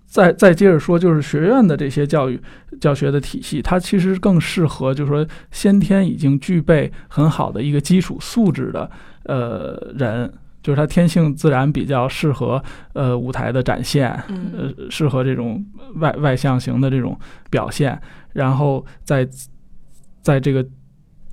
[0.05, 2.39] 再再接着说，就是学院的这些教育
[2.79, 8.89] 教学的体系，它其实更适合，就是说先天已经具备很好的一个基础素质的
[9.23, 10.31] 呃人。
[10.63, 17.99] 就是他天性自然比较适合呃舞台的展现，嗯呃适合这种外外向型的这种表现，
[18.33, 19.27] 然后在
[20.21, 20.63] 在这个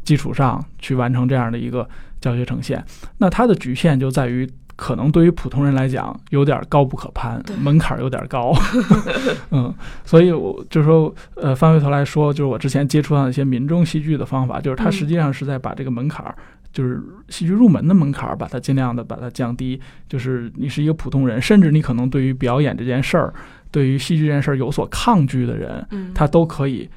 [0.02, 1.86] 基础上去完成这样的一个
[2.22, 2.82] 教学呈现。
[3.18, 8.54] 那它的局限就在于，可能对于普通人来讲有点高不可攀，门槛有点高。
[9.50, 16.32] 嗯，所以我就说，呃，翻回头来说，就是我之前接触到的一些民众戏剧的方法，就是它嗯实际上是在把这个门槛儿。
[16.70, 19.80] 就是戏剧入门的门槛儿，把它尽量的把它降低。
[20.06, 23.34] 就是你是一个普通人，甚至你可能对于表演这件事儿，
[23.72, 26.88] 对于戏剧这件事儿有所抗拒的人，嗯，他都可以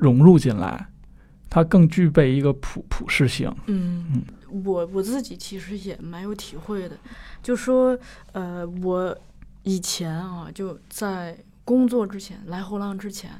[0.00, 0.88] 融入进来，
[1.50, 3.54] 它更具备一个普普适性。
[3.66, 6.96] 嗯嗯，我我自己其实也蛮有体会的，
[7.42, 7.98] 就说
[8.32, 9.16] 呃，我
[9.62, 13.30] 以前啊，就在工作之前，来后浪之前，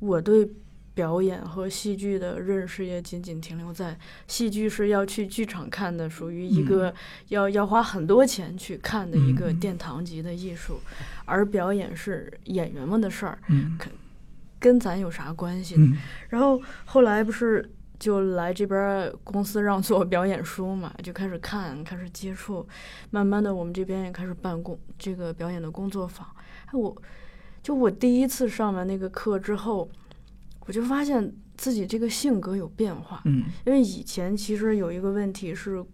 [0.00, 0.48] 我对
[0.94, 6.92] 表演和戏剧的认识也仅仅停留在戏剧是要去剧场看的，属于一个
[7.28, 10.80] 要、要花很多钱去看的一个嗯殿堂级的艺术，
[11.24, 13.78] 而表演是演员们的事儿，嗯
[14.58, 15.86] 跟咱有啥关系呢？
[15.92, 17.68] 嗯然后后来不是
[18.02, 22.66] 就来这边公司让做表演书嘛，就开始看，开始接触，
[23.10, 26.26] 慢慢的我们这边也开始办公这个表演的工作坊。
[26.66, 27.00] 哎，我
[27.62, 29.88] 就我第一次上完那个课之后，
[30.66, 35.84] 我就发现自己这个性格有变化，嗯因为以前其实有一个问题是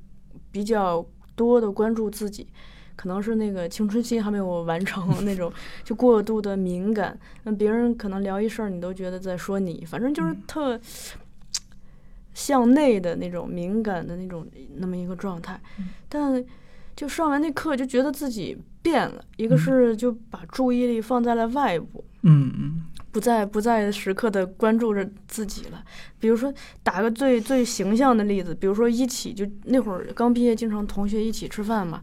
[0.51, 1.05] 比较
[1.37, 2.49] 多的关注自己。
[2.97, 5.53] 可能是那个青春期还没有完成 那种，
[5.85, 7.17] 就过度的敏感。
[7.45, 10.77] 那别人可能聊一事儿，你都觉得在说你，反正就是特
[12.39, 14.47] 向内的那种敏感的那种
[14.77, 15.61] 那么一个状态。
[16.09, 16.45] 但
[16.95, 19.25] 就上完那课，就觉得自己变了。
[19.37, 25.83] 一个是就把注意力放在了外部，嗯嗯不再不再时刻的关注着自己了。
[26.21, 32.01] 比如说，打个最最形象的例子，比如说一起就那会儿刚毕业，经常同学一起吃饭嘛。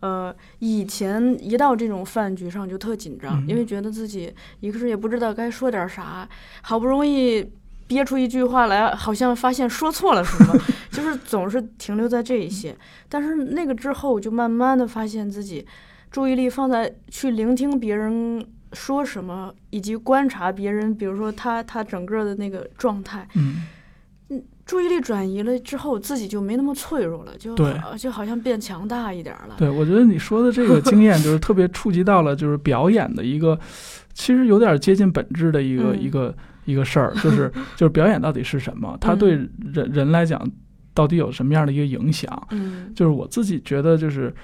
[0.00, 6.28] 呃，以前一到这种饭局上就特紧张，嗯因为觉得自己一个是也不知道该说点啥，
[6.62, 7.42] 好不容易
[7.86, 10.54] 憋出一句话来，好像发现说错了什么，
[10.90, 12.76] 就是总是停留在这一些。
[13.08, 15.66] 但是那个之后，我就慢慢的发现自己
[16.10, 23.62] 注意力放在去聆听别人说什么，以及观察别人，比如说他他整个的那个状态，嗯
[24.66, 27.54] 注意力转移了之后，自己就没那么脆弱了，就
[27.98, 29.56] 就好像变强大一点了。
[29.58, 33.60] 对，我觉得你说的这个经验就是特别触及到了就是表演的一个，
[34.14, 38.96] 其实有点接近本质的一个、嗯一个一个事儿， 就是就是表演到底是什么？
[39.00, 39.32] 它对
[39.72, 40.40] 人人来讲
[40.94, 42.46] 到底有什么样的一个影响？
[42.50, 44.34] 嗯就是我自己觉得，就是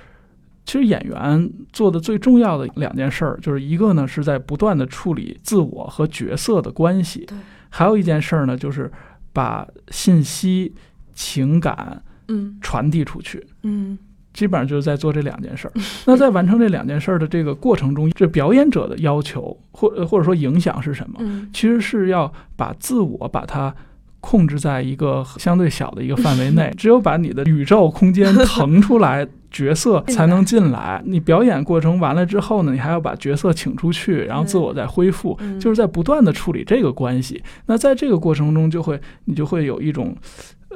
[0.65, 7.37] 其实演员做的最重要的两件事儿，就是一个呢是在不断的处理自我和角色的关系，对，
[7.69, 8.91] 还有一件事儿呢就是
[9.33, 10.75] 把信息、
[11.15, 13.45] 情感嗯传递出去。
[13.63, 13.97] 嗯
[14.33, 15.73] 基本上就是在做这两件事儿。
[16.07, 21.19] 那在完成这两件事儿的这个过程中，这表演者的要求或呃或者说影响是什么？
[21.21, 23.75] 嗯其实是要把自我把它
[24.21, 29.27] 控制在一个相对小的一个范围 内，只有把你的宇宙空间腾出来。
[29.53, 31.03] 角色才能进来。
[31.05, 37.43] 你表演过程完了之后呢，你还要把角色请出去，然后自我再恢复，嗯就是在不断的处理这个关系。
[37.67, 40.17] 那在这个过程中，就会你就会有一种，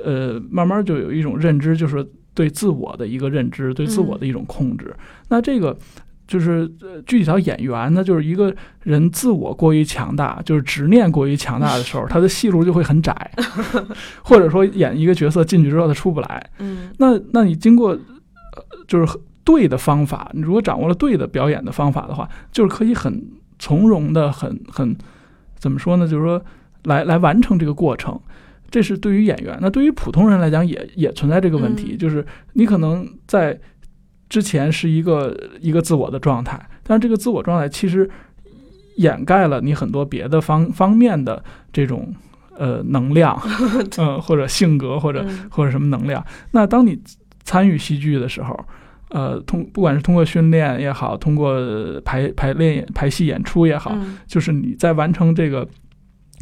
[0.04, 2.04] 呃，慢慢就有一种认知，就是
[2.34, 4.94] 对自我的一个认知，对自我的一种控制。
[5.28, 5.76] 那这个
[6.26, 13.30] 就是呃具体到演员呢，就是一个人自我过于强大，就是执念过于强大的时候， 他的戏路就会很窄，
[14.24, 16.50] 或者说演一个角色进去之后他出不来。
[16.58, 17.98] 嗯那那你经过呃
[18.88, 23.22] 就是对的方法，你如果掌握了对的表演的方法的话，就是可以很
[23.58, 24.96] 从容的、很很
[25.58, 26.08] 怎么说呢？
[26.08, 26.42] 就是说
[26.84, 28.18] 来来完成这个过程。
[28.70, 31.98] 这是对于演员，那对于普通人来讲也也存在这个问题，嗯。
[31.98, 33.58] 就是你可能在
[34.28, 38.08] 之前是一个一个自我的状态，但是这个自我状态其实
[38.96, 41.42] 掩盖了你很多别的方方面的
[41.72, 42.12] 这种
[42.56, 43.36] 呃能量，
[43.96, 46.24] 呃或者性格或者嗯或者什么能量。
[46.50, 47.00] 那当你
[47.44, 48.58] 参与戏剧的时候，
[49.10, 54.18] 呃，通不管是通过训练也好，通过呃排排练、排戏演出也好，嗯。
[54.26, 55.68] 就是你在完成这个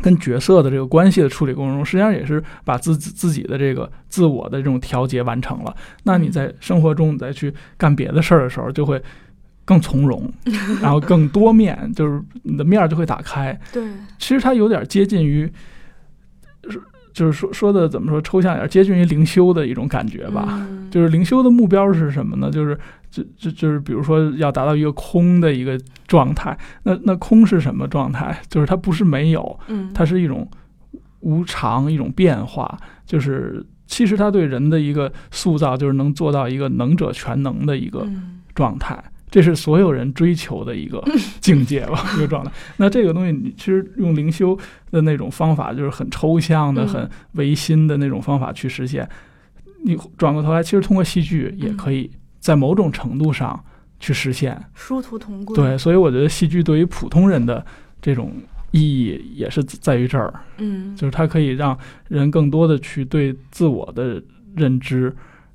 [0.02, 5.74] 跟角色的这个关系的处理过程中，实际上也是把自己自己的这个自我的这种调节完成了。
[6.02, 9.00] 那你在生活中你再去干别的事儿的时候，就会
[9.64, 10.30] 更从容，
[10.82, 13.58] 然后更多面，就是你的面儿就会打开。
[13.72, 13.82] 对
[14.18, 15.50] 其实它有点接近于，
[17.12, 20.46] 就是说说的怎么说抽象一点，接近于灵修的一种感觉吧。
[20.50, 22.50] 嗯就是灵修的目标是什么呢？
[22.50, 22.78] 就是
[23.10, 26.54] 就就就是比如说要达到一个空的一个状态。
[26.82, 28.38] 那那空是什么状态？
[28.48, 30.46] 就是它不是没有，嗯它是一种
[31.20, 32.78] 无常，一种变化。
[33.06, 39.02] 就是其实它对人的一个塑造，就是能做到一个能者全能的一个嗯状态。
[39.32, 41.02] 这是所有人追求的一个
[41.40, 42.52] 境界吧，一个状态。
[42.76, 44.56] 那这个东西，你其实用灵修
[44.90, 49.08] 的那种方法，就是很抽象的、嗯很唯心的那种方法去实现。
[49.82, 52.10] 你转过头来，其实通过戏剧也可以
[52.40, 53.58] 在某种程度上
[53.98, 54.62] 去实现。
[54.74, 55.56] 殊途同归。
[55.56, 57.64] 对，所以我觉得戏剧对于普通人的
[58.02, 58.34] 这种
[58.70, 61.76] 意义也是在于这儿，嗯就是它可以让
[62.08, 64.22] 人更多的去对自我的
[64.54, 65.10] 认知，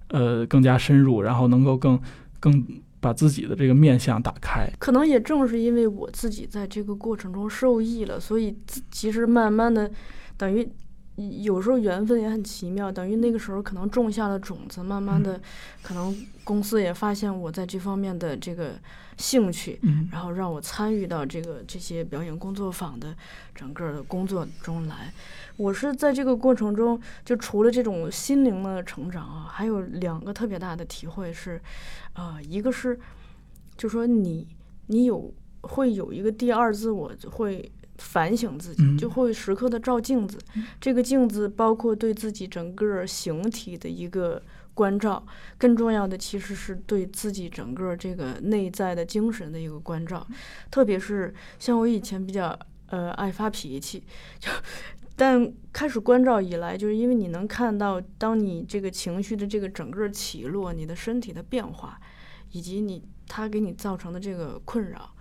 [0.09, 1.99] 呃，更加深入，然后能够更
[2.39, 2.65] 更
[2.99, 4.69] 把自己的这个面相打开。
[4.79, 8.57] 可能也正是因为我自己在这个过程中受益了，所以
[8.91, 9.89] 其实慢慢的，
[10.35, 10.67] 等于
[11.15, 15.41] 有时候缘分也很奇妙，等于那个时候可能种下了种子，慢慢的，
[15.81, 18.73] 可能公司也发现我在这方面的这个
[19.17, 23.15] 兴趣，嗯然后让我参与到这个这些表演工作坊的
[23.55, 25.11] 整个的工作中来。
[25.55, 31.59] 我是在这个过程中，就除了这种心灵的成长啊，还有两个特别大的体会是，
[32.18, 32.99] 呃，一个是，
[33.78, 34.47] 就说你
[34.88, 40.38] 你有会有一个第二自我，会反省自己，嗯就会时刻的照镜子。
[40.82, 44.41] 这个镜子包括对自己整个形体的一个
[44.74, 45.24] 关照，
[45.59, 50.26] 更重要的其实是对自己整个这个内在的精神的一个关照。
[50.72, 52.57] 特别是像我以前比较
[52.88, 54.03] 呃爱发脾气，
[54.39, 54.49] 就
[55.18, 61.99] 但开始关照以来，就是因为你能看到，当你这个情绪的这个整个起落，你的身体的变化。
[62.51, 65.11] 以及你他给你造成的这个困扰。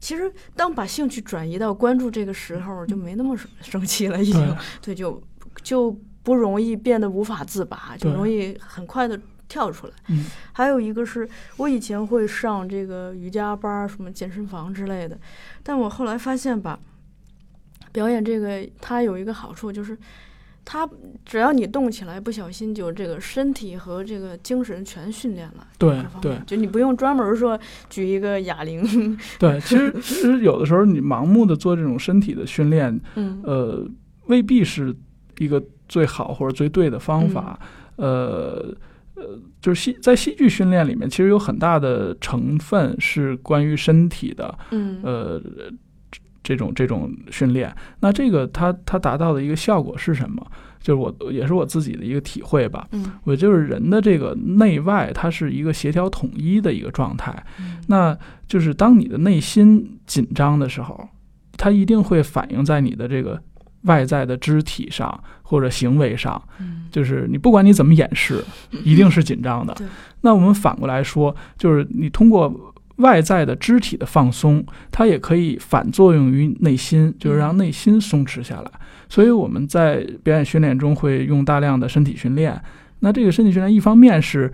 [0.00, 5.22] 其实，当把兴趣转移到关注这个时候，就没那么生生气了，已经对，就
[5.62, 9.92] 就不容易变得无法自拔，就容易很快的跳出来。
[10.08, 10.24] 嗯，
[10.54, 11.28] 还有一个是
[11.58, 15.20] 我以前会上这个瑜伽班、什么健身房之类的，
[15.62, 16.80] 但我后来发现吧，
[17.94, 19.96] 表演这个它有一个好处就是。
[20.66, 20.88] 它
[21.26, 25.66] 只要你动起来，不小心就这个身体和这个精神全训练了。
[25.76, 28.82] 对对，就你不用专门说举一个哑铃。
[29.38, 33.86] 对，其实其实有的时候你盲目的做这种身体的训练，嗯，呃，
[34.28, 34.96] 未必是
[35.36, 37.60] 一个最好或者最对的方法。
[37.96, 38.74] 呃
[39.16, 44.58] 呃，就是戏在戏剧训练里面，其实有很大的成分是关于身体的。
[44.70, 45.42] 嗯，呃。
[46.44, 50.46] 这种这种训练，那这个它它达到的一个效果是什么？
[50.78, 52.86] 就是我也是我自己的一个体会吧。
[52.92, 57.34] 嗯，我就是人的这个内外，它是一个协调统一的一个状态。
[57.86, 58.14] 那
[58.46, 61.08] 就是当你的内心紧张的时候，
[61.56, 63.42] 它一定会反映在你的这个
[63.84, 66.40] 外在的肢体上或者行为上。
[66.60, 68.44] 嗯，就是你不管你怎么掩饰，
[68.84, 69.74] 一定是紧张的。
[70.20, 72.73] 那我们反过来说，就是你通过。
[72.96, 78.70] 外在的肢体的放松，它也可以反作用于内心，就是让内心松弛下来。
[79.08, 82.60] 所以我们在表演训练中会用大量的身体训练。
[83.00, 84.52] 那这个身体训练，一方面是，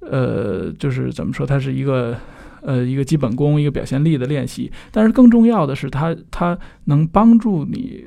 [0.00, 2.16] 呃，就是怎么说，它是一个，
[2.62, 4.72] 呃，一个基本功，一个表现力的练习。
[4.90, 8.06] 但是更重要的是，它它能帮助你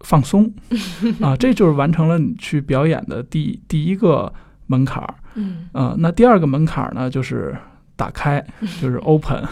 [0.00, 0.50] 放松
[1.20, 4.32] 啊，这就是完成了你去表演的第第一个
[4.66, 5.14] 门槛儿。
[5.34, 7.54] 嗯，呃，那第二个门槛儿呢，就是。
[7.98, 8.40] 打开
[8.80, 9.44] 就是 open，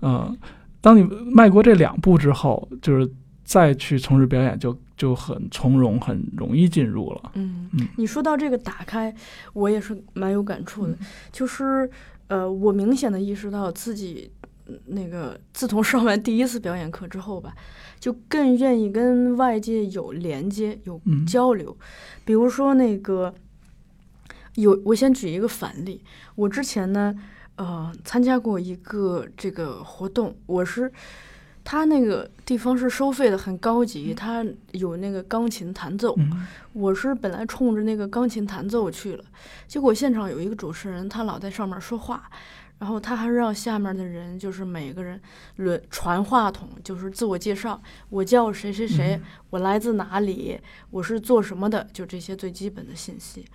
[0.00, 0.34] 嗯，
[0.80, 3.06] 当你迈过这两步之后，就是
[3.44, 7.32] 再去从事表演就就很从容，很容易进入了。
[7.34, 9.14] 嗯嗯，你说到这个打开，
[9.52, 10.96] 我也是蛮有感触的。
[11.30, 11.88] 就是
[12.28, 14.30] 呃，我明显的意识到自己
[14.86, 17.54] 那个自从上完第一次表演课之后吧，
[18.00, 21.76] 就更愿意跟外界有连接、有交流。
[22.24, 23.34] 比如说那个
[24.54, 26.00] 有，我先举一个反例，
[26.34, 27.14] 我之前呢。
[27.56, 30.90] 呃，参加过一个这个活动，我是
[31.62, 36.16] 他那个地方是收费的，很高级，他有那个钢琴弹奏。
[36.72, 39.24] 我是本来冲着那个钢琴弹奏去了，
[39.68, 42.28] 结果现场有一个主持人，他老在上面说话，
[42.80, 45.20] 然后他还让下面的人就是每个人
[45.56, 47.80] 轮传话筒，就是自我介绍，
[48.10, 53.46] 我叫谁谁谁，我来自哪里，我是做什么的，就这些最基本的信息。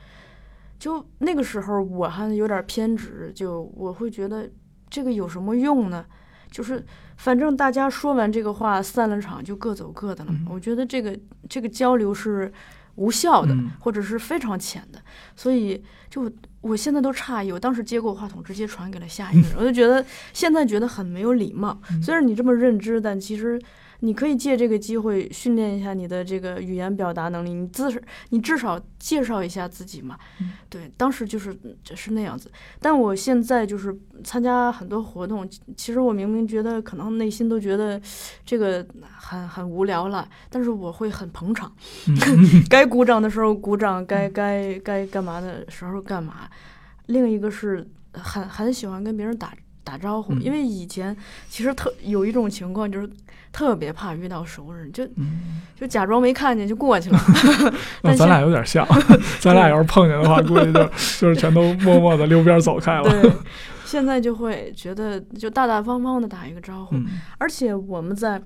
[0.80, 4.49] 就那个时候，我还有点偏执，就我会觉得
[4.89, 6.05] 这个有什么用呢？
[6.49, 6.84] 就是
[7.17, 10.34] 反正大家说完这个话，散了场就各走各的了。
[10.49, 11.19] 我觉得这个
[11.49, 12.51] 这个交流是
[12.95, 14.99] 无效的，或者是非常浅的。
[15.36, 21.80] 所以就我现在都诧异，我当时接过话筒，直接传给了下一个人， 我就觉得现在觉得很没有礼貌。
[22.01, 23.61] 虽然你这么认知，但其实。
[24.01, 30.17] 你可以借这个机会训练一下你的这个语言表达能力，你至你至少介绍一下自己嘛。
[30.69, 32.49] 对，当时就是就是那样子。
[32.79, 33.93] 但我现在就是
[34.23, 38.01] 参加很多活动，其实我明明觉得可能内心都觉得
[38.45, 38.85] 这个
[39.17, 41.71] 很很无聊了，但是我会很捧场，
[42.69, 46.49] 该鼓掌的时候鼓掌，该该该干嘛的时候干嘛。
[47.07, 49.53] 另一个是很很喜欢跟别人打。
[49.89, 51.15] 打招呼，因为以前
[51.49, 53.09] 其实特有一种情况，就是
[53.51, 55.03] 特别怕遇到熟人，就
[55.75, 57.19] 就假装没看见就过去了。
[58.03, 58.87] 那咱俩有点像，
[59.41, 60.83] 咱俩要是碰见的话，估计就
[61.19, 63.09] 就是全都默默的溜边走开了。
[63.09, 63.31] 对，
[63.83, 66.95] 现在就会觉得就大大方方的打一个招呼，
[67.39, 68.39] 而且我们在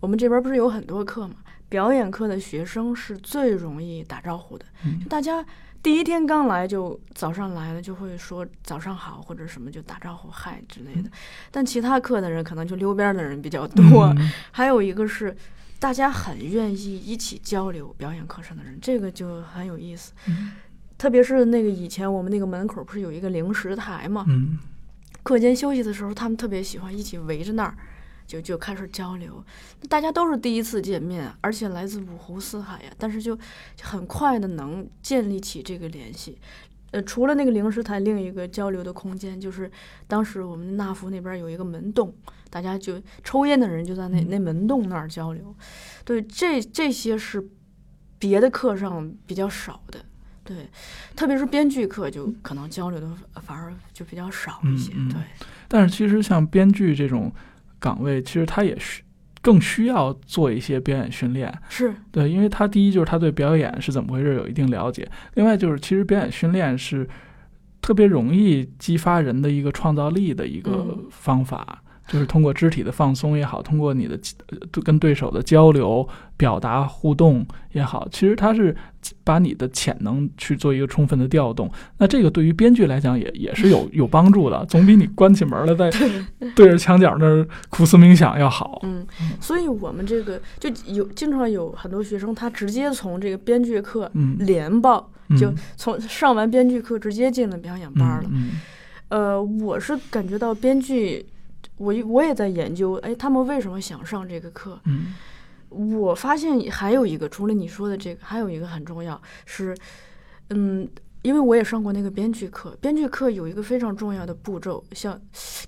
[0.00, 1.36] 我们这边不是有很多课嘛，
[1.70, 4.66] 表演课的学生是最容易打招呼的，
[5.02, 5.42] 就大家。
[5.82, 11.10] 第一天刚来就早上来了就会说早上好或者什么就打招呼嗨之类的，
[11.50, 14.14] 但其他课的人可能就溜边的人比较多。
[14.52, 15.34] 还有一个是
[15.78, 20.12] 大家很愿意一起交流表演课上的人，这个就很有意思。
[20.98, 24.26] 特别是那个以前我们那个门口不是有一个零食台嘛，
[25.22, 27.74] 课间休息的时候他们特别喜欢一起围着那儿。
[28.30, 29.44] 就就开始交流，
[29.88, 33.36] 大家都是第一次见面，而且来自五湖四海呀，但是就
[33.82, 36.38] 很快的能建立起这个联系。
[36.92, 39.68] 呃，除了那个零食台，另一个交流的空间就是
[40.06, 42.14] 当时我们纳福那边有一个门洞，
[42.50, 45.52] 大家就抽烟的人就在那那门洞那儿交流。
[46.04, 47.44] 对，这这些是
[48.16, 50.04] 别的课上比较少的，
[50.44, 50.68] 对，
[51.16, 53.08] 特别是编剧课就可能交流的
[53.42, 54.92] 反而就比较少一些。
[55.10, 55.20] 对，
[55.66, 57.32] 但是其实像编剧这种。
[57.80, 59.02] 岗位其实他也需
[59.42, 61.92] 更需要做一些表演训练，是。
[62.12, 67.08] 对，因为他第一就是他对表演是怎么回事有一定了解，另外就是其实表演训练是
[67.80, 71.06] 特别容易激发人的一个创造力的一个嗯。
[71.10, 76.06] 方法，就是通过肢体的放松也好，通过你的呃跟对手的交流、
[76.36, 78.76] 表达、互动也好，其实它是
[79.22, 81.70] 把你的潜能去做一个充分的调动。
[81.98, 85.88] 那这个对于编剧来讲也也是有 有帮助的，总比你关起门来在
[86.56, 88.80] 对着墙角那儿苦思冥想要好。
[88.82, 89.06] 嗯，
[89.40, 95.08] 所以我们这个就有经常有很多学生，他直接从这个编剧课嗯，连报，
[95.38, 98.24] 就嗯从上完编剧课直接进了表演班了。
[98.32, 98.50] 嗯
[99.10, 101.26] 呃，我是感觉到编剧，
[101.80, 104.78] 我我也在研究，哎，他们为什么想上这个课？
[104.84, 105.14] 嗯
[105.70, 109.72] 我发现还有一个，除了你说的这个，还有一个很重要是，
[110.48, 110.86] 嗯，
[111.22, 115.18] 因为我也上过那个编剧课，编剧课有一个非常重要的步骤，像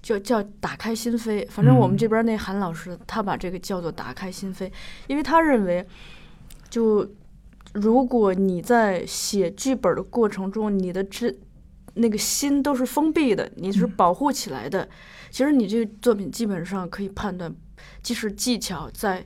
[0.03, 1.47] 叫叫打开心扉。
[1.49, 4.69] 反正我们嗯这边那韩老师他把这个叫做打开心扉，
[5.07, 5.87] 因为他认为，
[6.69, 7.09] 就
[7.73, 11.33] 如果你在写剧本的过程中，你的这
[11.95, 14.89] 那个心都是封闭的，你是嗯保护起来的，
[15.31, 17.55] 其实你这个作品基本上可以判断，
[18.03, 19.25] 即使技巧再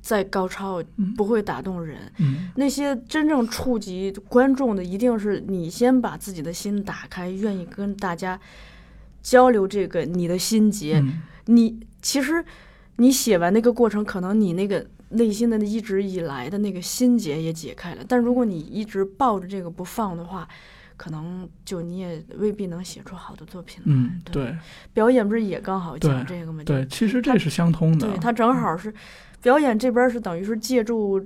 [0.00, 2.12] 再高超，嗯不会打动人。
[2.18, 8.40] 嗯那些真正触及观众的，一定是你先把自己的心打开，愿意跟大家
[9.22, 10.98] 交流这个你的心结。
[10.98, 12.44] 嗯你其实
[12.96, 18.04] 你写完那个过程，可能你那个内心的一直以来的那个心结也解开了。
[18.06, 20.46] 但如果你一直抱着这个不放的话，
[21.00, 23.84] 可能就你也未必能写出好的作品来。
[23.86, 24.58] 嗯，对，对
[24.92, 26.62] 表演不是也刚好讲这个吗？
[26.62, 28.06] 对，其实这是相通的。
[28.06, 28.92] 对，它正好是
[29.40, 31.18] 表演这边是等于是借助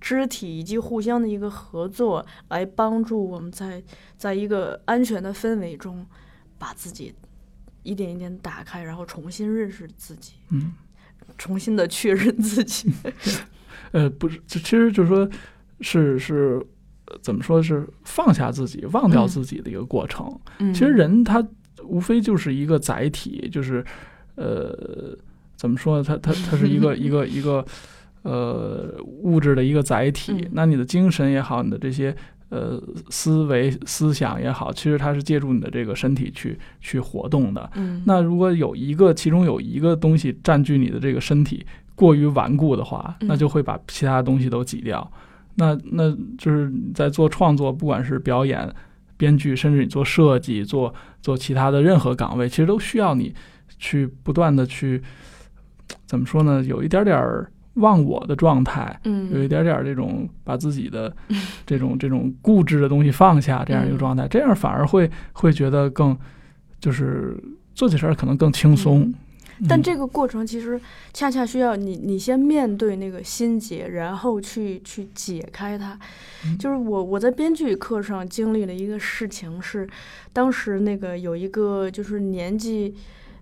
[0.00, 3.82] 肢体以及互相的一个合作，来帮助我们在
[4.16, 6.06] 在一个安全的氛围中，
[6.56, 7.14] 把自己
[7.82, 10.72] 一点一点打开，然后重新认识自己，嗯。
[11.36, 12.90] 重新的确认自己。
[13.92, 15.28] 呃，不是，其实就是说，
[15.80, 16.66] 是是呃
[17.22, 20.26] 怎么说是放下自己、忘掉嗯自己的一个过程。
[20.58, 21.46] 嗯，其实人他
[21.84, 23.84] 无非就是一个载体，就是
[24.36, 25.16] 呃，
[25.56, 26.04] 怎么说呢？
[26.04, 27.64] 他他他是一个 一个一个
[28.22, 30.32] 呃物质的一个载体。
[30.32, 32.14] 嗯那你的精神也好，你的这些。
[32.52, 37.70] 呃，思维、思想也好，其实它是借助你的这个身体去去活动的。
[37.76, 45.08] 嗯，那如果有一个，其中有一个东西占据你的这个身体过于顽固的话，嗯那就会把其他东西都挤掉。
[45.60, 48.66] 那那就是在做创作，不管是表演、
[49.18, 53.34] 编剧，甚至你做设计、做做其他的任何岗位，其实都需要你
[53.78, 55.02] 去不断的去
[56.06, 56.64] 怎么说呢？
[56.64, 61.14] 有一点点儿忘我的状态，嗯，有一点点儿这种把自己的
[61.66, 66.16] 这种这种固执的东西放下这样一个嗯状态，这样反而会会觉得更
[66.80, 67.36] 就是
[67.74, 69.12] 做起事儿可能更轻松。
[69.60, 70.80] 嗯但嗯这个过程其实
[71.12, 75.98] 恰恰需要你，你先面对那个心结，然后去去解开它。
[76.46, 79.88] 嗯就是我我在编剧课上经历了一个事情是，
[80.32, 82.94] 当时那个有一个就是年纪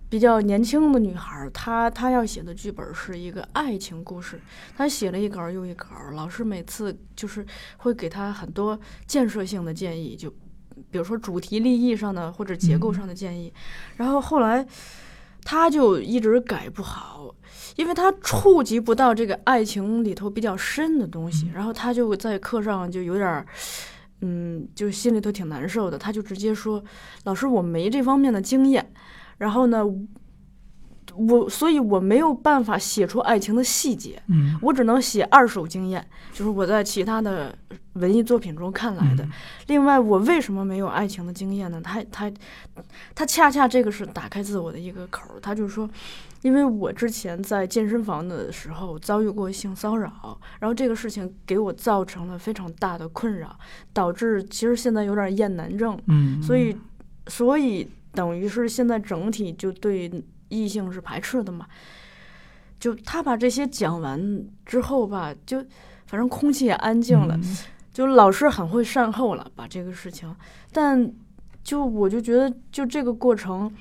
[0.08, 4.40] 比较年轻的女孩儿，她她要写的剧本是一个爱情故事，
[4.76, 7.46] 她写了一稿儿又一稿儿，老师每次就是
[7.76, 10.28] 会给她很多建设性的建议，就
[10.90, 13.52] 比如说主题立意上的或者结构上的建议，
[13.96, 14.66] 然后后来。
[15.44, 17.34] 他就一直改不好，
[17.76, 23.46] 因为他触及不到这个爱情里头比较深的东西，然后他就在课上就有点儿，
[24.20, 25.96] 嗯，就心里头挺难受的。
[25.96, 26.82] 他就直接说
[27.24, 28.92] ：“老师，我没这方面的经验，
[29.38, 29.82] 然后呢，
[31.18, 37.56] 我所以我没有办法写出爱情的细节，嗯我只能写二手经验，就是我在其他的
[37.94, 39.24] 文艺作品中看来的。
[39.24, 39.30] 嗯
[39.66, 41.78] 另外，我为什么没有爱情的经验呢？
[41.82, 42.32] 他他
[43.14, 45.40] 他恰恰这个是打开自我的一个口儿。
[45.42, 45.86] 他就说，
[46.40, 53.58] 因为我之前在健身房的时候遭遇过性骚扰，然后这个事情给我造成了非常大的困扰，
[53.92, 56.74] 导致其实现在有点厌男症，嗯，所以
[57.26, 60.10] 所以等于是现在整体就对
[60.48, 61.66] 异性是排斥的嘛。
[62.80, 65.58] 就他把这些讲完之后吧，就
[66.06, 67.36] 反正空气也安静了。
[67.36, 67.56] 嗯
[67.90, 70.32] 就老师很会善后了，把这个事情，
[70.70, 71.12] 但
[71.64, 73.74] 就我就觉得，就这个过程，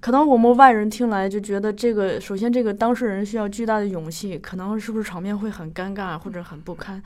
[0.00, 7.02] 可能我们外人听来就觉得这个，首先这个当事人需要巨大的勇气，可能是不是场面会很尴尬或者很不堪，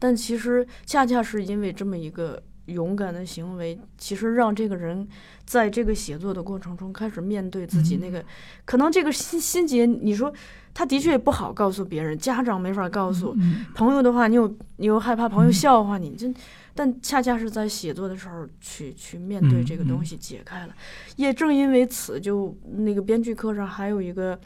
[0.00, 5.06] 但其实恰恰是因为这么一个勇敢的行为，其实让这个人
[5.44, 8.24] 在这个写作的过程中开始面对自己那个，
[8.64, 10.32] 可能这个心心结，你说
[10.72, 16.32] 他的确不好告诉别人，家长没法告诉，嗯朋友的话，你又你又害怕朋友笑话你，这、
[16.74, 20.74] 但恰恰是在写作的时候去去面对这个东西解开了。
[21.16, 24.38] 也正因为此，就那个编剧课上还有一个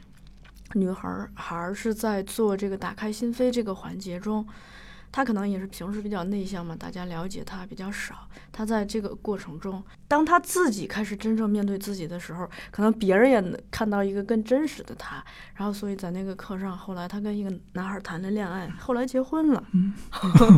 [0.73, 4.45] 女孩儿孩儿是在做这个打开心扉这个环节中，
[5.15, 8.29] 他可能也是平时比较内向嘛，大家了解他比较少。
[8.51, 15.25] 他在这个过程中，当他自己开始真正面对自己的时候，可能别人也能看到一个更真实的他。
[15.55, 19.63] 然后，所以在那个课上，后来他跟一个男孩谈了恋爱，后来结婚了。
[19.71, 19.95] 嗯，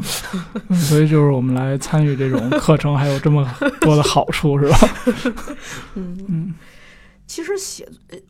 [0.74, 3.46] 所以就是我们来参与这种课程，还有这么
[3.82, 4.78] 多的好处，是吧？
[5.96, 6.54] 嗯嗯。
[7.26, 7.86] 其实写，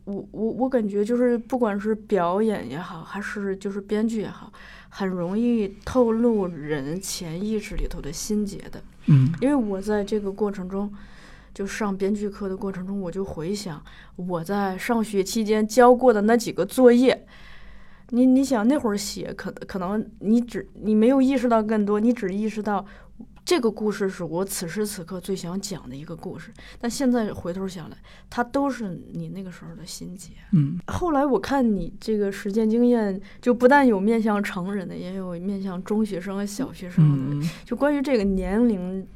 [0.06, 4.50] 我我我感觉就是不管是表演也好，还是就是编剧也好，
[4.88, 8.82] 很容易透露人潜意识里头的心结的。
[9.06, 10.92] 嗯，因为我在这个过程中，
[11.54, 13.82] 就上编剧课的过程中，我就回想
[14.16, 17.26] 我在上学期间交过的那几个作业。
[18.10, 22.84] 你你想那会儿写，可可能你只你没有意识到更多，你只意识到。
[23.46, 27.96] 这个故事是我此时此刻最想讲的一个故事，但现在回头想来，
[28.28, 30.32] 它都是你那个时候的心结。
[30.52, 37.48] 嗯，后来我看你这个实践经验，就不但有面向成人的，也有面向中学生和小学生的。
[37.64, 39.06] 就关于这个年龄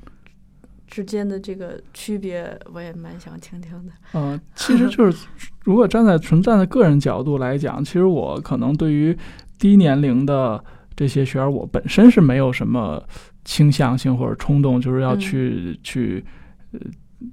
[0.87, 3.93] 之间的这个区别，我也蛮想听听的。
[4.15, 5.27] 嗯，其实就是
[5.65, 9.19] 如果站在纯站在个人角度来讲，其实我可能对于
[9.59, 10.65] 低年龄的
[10.95, 13.03] 这些学员，我本身是没有什么。
[13.51, 16.25] 倾向性或者冲动，就是要去去
[16.71, 16.79] 呃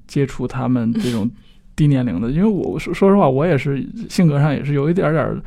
[0.07, 1.29] 接触他们这种
[1.77, 5.41] 低年龄的，因为我说说实话，我也是性格上也是有一点点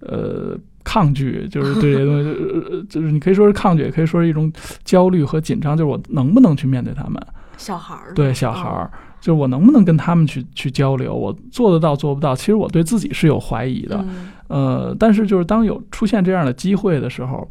[0.00, 4.52] 呃抗拒，就是对这些东西，就是你可以说是抗拒，也可以说是一种
[4.82, 7.24] 焦虑和紧张，就是我能不能去面对他们？
[7.56, 11.14] 小孩儿对小孩儿，就是我能不能跟他们去去交流？
[11.14, 12.34] 我做得到做不到？
[12.34, 14.04] 其实我对自己是有怀疑的，
[14.48, 17.48] 呃，但是就是当有出现这样的机会的时候。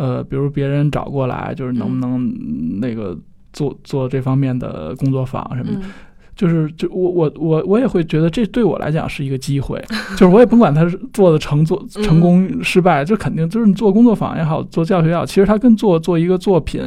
[0.00, 2.32] 呃，比如别人找过来，就是能不能
[2.80, 3.14] 那个
[3.52, 5.86] 做做这方面的工作坊什么的，
[6.34, 9.78] 就是就我我我我也会觉得这对我来讲是一个机会，
[10.16, 16.80] 就是我也甭管他是做的成做成功失败，这肯定就是你做工作坊也好，做教学也好，其实他跟做做一个作品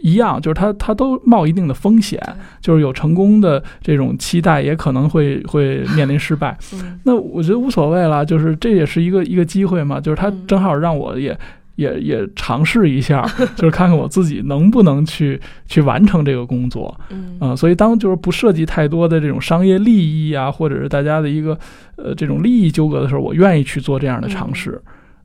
[0.00, 2.18] 一样，就是他他都冒一定的风险，
[2.62, 6.56] 就是有成功的这种期待，也可能会 会面临失败。
[7.02, 11.38] 那我觉得无所谓了，就是这也是一个一个机会嘛，就是他正好让我也。
[11.76, 21.58] 也也尝试一下， 就是看看我自己能不能去去完成这个工作，嗯，所以当就是不涉及太多的这种商业利益啊，或者是大家的一个
[21.96, 24.80] 呃这种利益纠葛的时候，我愿意去做这样的尝试，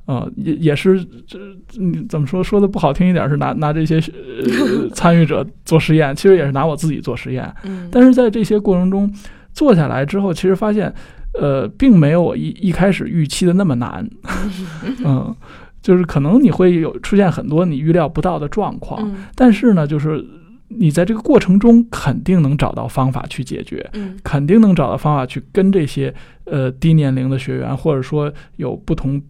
[0.06, 1.38] 呃，也也是这
[1.78, 9.12] 你怎么说说的不好听一点是拿拿这些呃 参与者做实验，其实也是拿我自己做实验，嗯，但是在这些过程中
[9.54, 10.92] 做下来之后，其实发现
[11.40, 14.10] 呃并没有我一一开始预期的那么难，
[15.06, 15.36] 嗯。
[15.82, 20.26] 就是可能你会有出现很多你预料不到的状况，但是呢，就是
[20.68, 23.90] 你在这个过程中肯定能找到方法去解决，
[24.24, 26.14] 肯定能找到方法去跟这些
[26.44, 29.22] 呃低年龄的学员，或者说有不同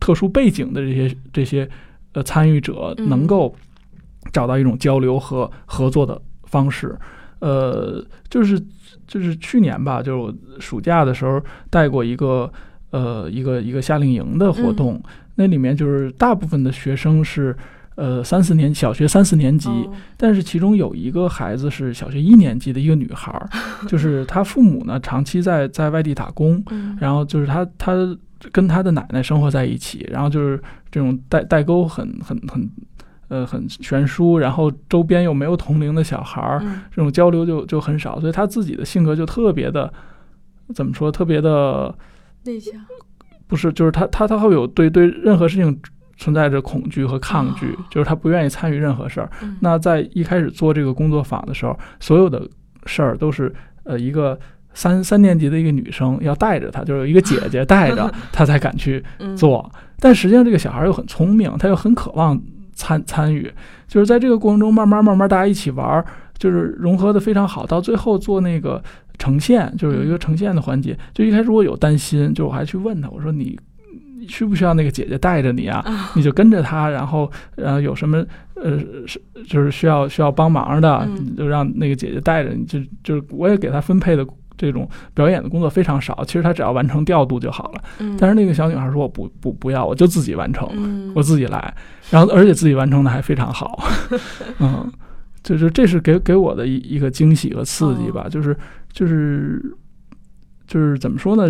[0.00, 1.68] 特殊背景的这些这些
[2.12, 3.54] 呃参与者，能够
[4.32, 6.94] 找到一种交流和合作的方式。
[7.38, 8.60] 呃，就是
[9.06, 12.52] 就是去年吧，就是暑假的时候带过一个
[12.90, 15.00] 呃一个一个夏令营的活动。
[15.38, 17.56] 那里面就是大部分的学生是，
[17.94, 19.70] 呃，三四年小学三四年级，
[20.16, 23.48] 但是其中有一个孩子是小学一年级的一个女孩儿，
[23.86, 26.60] 就是她父母呢长期在在外地打工，
[27.00, 27.94] 然后就是她她
[28.50, 30.60] 跟她的奶奶生活在一起，然后就是
[30.90, 32.68] 这种代代沟很很很，
[33.28, 36.60] 呃，很悬殊，然后周边又没有同龄的小孩儿，
[36.90, 39.92] 这种交流就就很少，所以她自己的性格就特别的，
[40.74, 41.94] 怎么说，特别的
[42.44, 42.74] 内向。
[43.48, 45.80] 不是，就是他，他他会有对对任何事情
[46.18, 49.30] 存在着恐惧和抗拒，就是他不愿意参与任何事儿。
[49.60, 52.46] 那在一开始做这个工作坊的时候，所有的
[52.84, 53.50] 事儿都是
[53.84, 54.38] 呃一个
[54.74, 59.02] 三三年级的一个女生要带着他，就是有一个姐姐带着 他才敢去
[59.34, 59.70] 做。
[59.98, 62.38] 但实际上这个小孩又很聪明，他又很渴望
[62.74, 63.50] 参参与，
[63.86, 66.04] 就是在这个过程中慢慢慢慢大家一起玩，
[66.36, 68.82] 就是融合的非常好，到最后做那个。
[69.18, 73.58] 呈现就是有一个呈现的环节，就一开始我有担心，就我还去问他，我说你
[74.28, 76.10] 需不需要那个姐姐带着你啊？
[76.14, 82.64] 你就跟着她，然后然后有什么呃是就是需要需要帮忙的，就让那个姐姐带着你。
[82.64, 87.82] 就就是我也给她分配的这种表演的工作非常少，其实她只要完成调度就好了。
[88.18, 91.74] 但是那个小女孩说我不不不要，我就自己完成，我自己来，
[92.10, 93.82] 然后而且自己完成的还非常好，
[94.60, 94.92] 嗯。
[95.40, 98.54] 就是这是给给我的一一个惊喜和刺激吧，就是
[98.98, 99.62] 就是
[100.66, 101.44] 就是怎么说呢？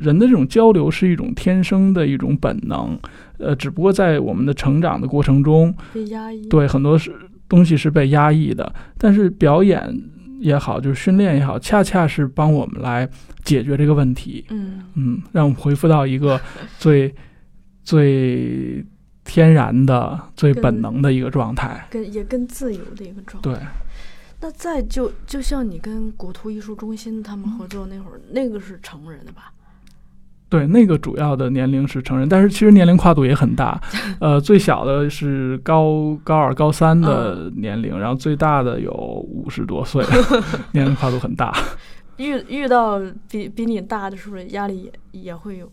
[0.00, 2.98] 人的这种交流是一种天生的一种本能，
[3.38, 7.10] 呃，只不过在我们的成长的过程中被压抑，对很多是
[7.48, 8.70] 东西是被压抑的。
[8.98, 9.98] 但是表演
[10.40, 13.08] 也好，就是训练也好，恰恰是帮我们来
[13.44, 14.44] 解决这个问题。
[14.50, 16.38] 嗯嗯，让我们恢复到一个
[16.78, 17.14] 最
[17.82, 18.84] 最。
[19.26, 21.86] 天然的、最本能的一个状态。
[21.88, 23.50] 跟也更自由的一个状态。
[23.50, 23.58] 对，
[24.44, 29.50] 那再就就像你跟国图艺术中心他们合作那会儿，那个是成人的吧？
[30.50, 33.80] 对，那个主要的年龄是成人，但是其实年龄跨度也很大。
[34.20, 40.04] 呃，最小的是高高二、高三的年龄，然后最大的有五十多岁，
[40.72, 41.50] 年龄跨度很大。
[42.18, 45.72] 遇遇到比比你大的，是不是压力也也会有？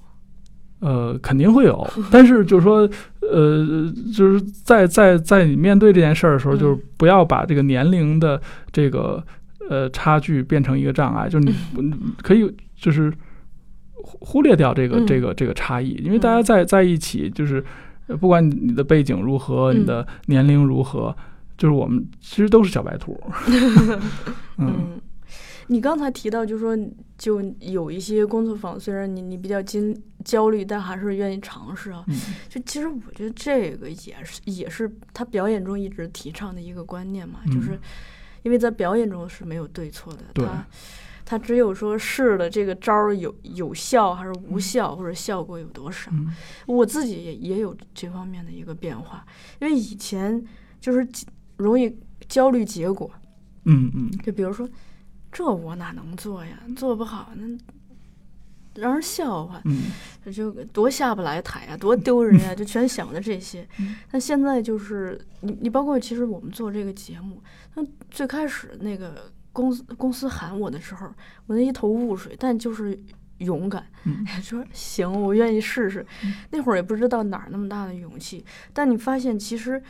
[0.81, 2.89] 呃，肯定会有， 但是就是说，
[3.21, 9.23] 呃，就是在在在你面对这件事儿的时候，嗯就是不要把这个年龄的这个
[9.69, 13.13] 呃差距变成一个障碍，就是你你 可以就是
[13.93, 15.05] 忽忽略掉这个嗯。
[15.05, 16.43] 这个这个差异，因为大家嗯。
[16.43, 17.63] 在在一起，就是
[18.07, 19.85] 呃不管你的背景如何，你嗯。
[19.85, 21.15] 的年龄如何，
[21.59, 23.19] 就是我们其实都是小白兔。
[24.57, 24.65] 嗯。
[24.67, 25.01] 嗯，
[25.67, 26.75] 你刚才提到，就是说，
[27.17, 29.79] 就有一些工作坊，虽然你你比较焦
[30.23, 32.03] 焦虑，但还是愿意尝试啊。
[32.07, 32.15] 嗯。
[32.49, 37.79] 就其实我觉得这个也是也是他表演中一直提倡的一个观念嘛，就是嗯
[38.43, 40.65] 因为在表演中是没有对错的，他
[41.23, 46.09] 他只有说试了这个招儿有有效还是无效，或者效果有多少。
[46.11, 46.33] 嗯。
[46.65, 49.23] 我自己也也有这方面的一个变化，
[49.59, 50.43] 因为以前
[50.79, 51.07] 就是
[51.57, 51.95] 容易
[52.27, 53.09] 焦虑结果，
[53.65, 54.11] 嗯嗯。
[54.23, 54.67] 就比如说，
[55.31, 56.59] 这我哪能做呀？
[56.75, 57.45] 做不好那
[58.75, 59.91] 让人笑话，嗯
[60.33, 63.95] 就多下不来台呀，多丢人呀， 就全想着这些嗯。
[64.11, 67.41] 但现在就是你你包括其实我们做这个节目，
[67.75, 71.07] 那最开始那个公司公司喊我的时候，
[71.47, 72.97] 我那一头雾水，但就是。
[73.41, 76.05] 勇敢，嗯 说行，我愿意试试。
[76.51, 79.81] 那会儿也不知道哪儿那么大的勇气，但你发现其实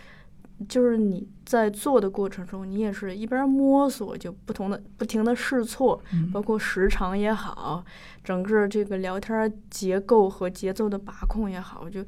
[0.67, 7.83] 就是你在做的过程中，你也是一边摸索，就不同的不停的试错，嗯包括时长也好，
[8.23, 12.03] 整个这个聊天儿结构和节奏的把控也好，就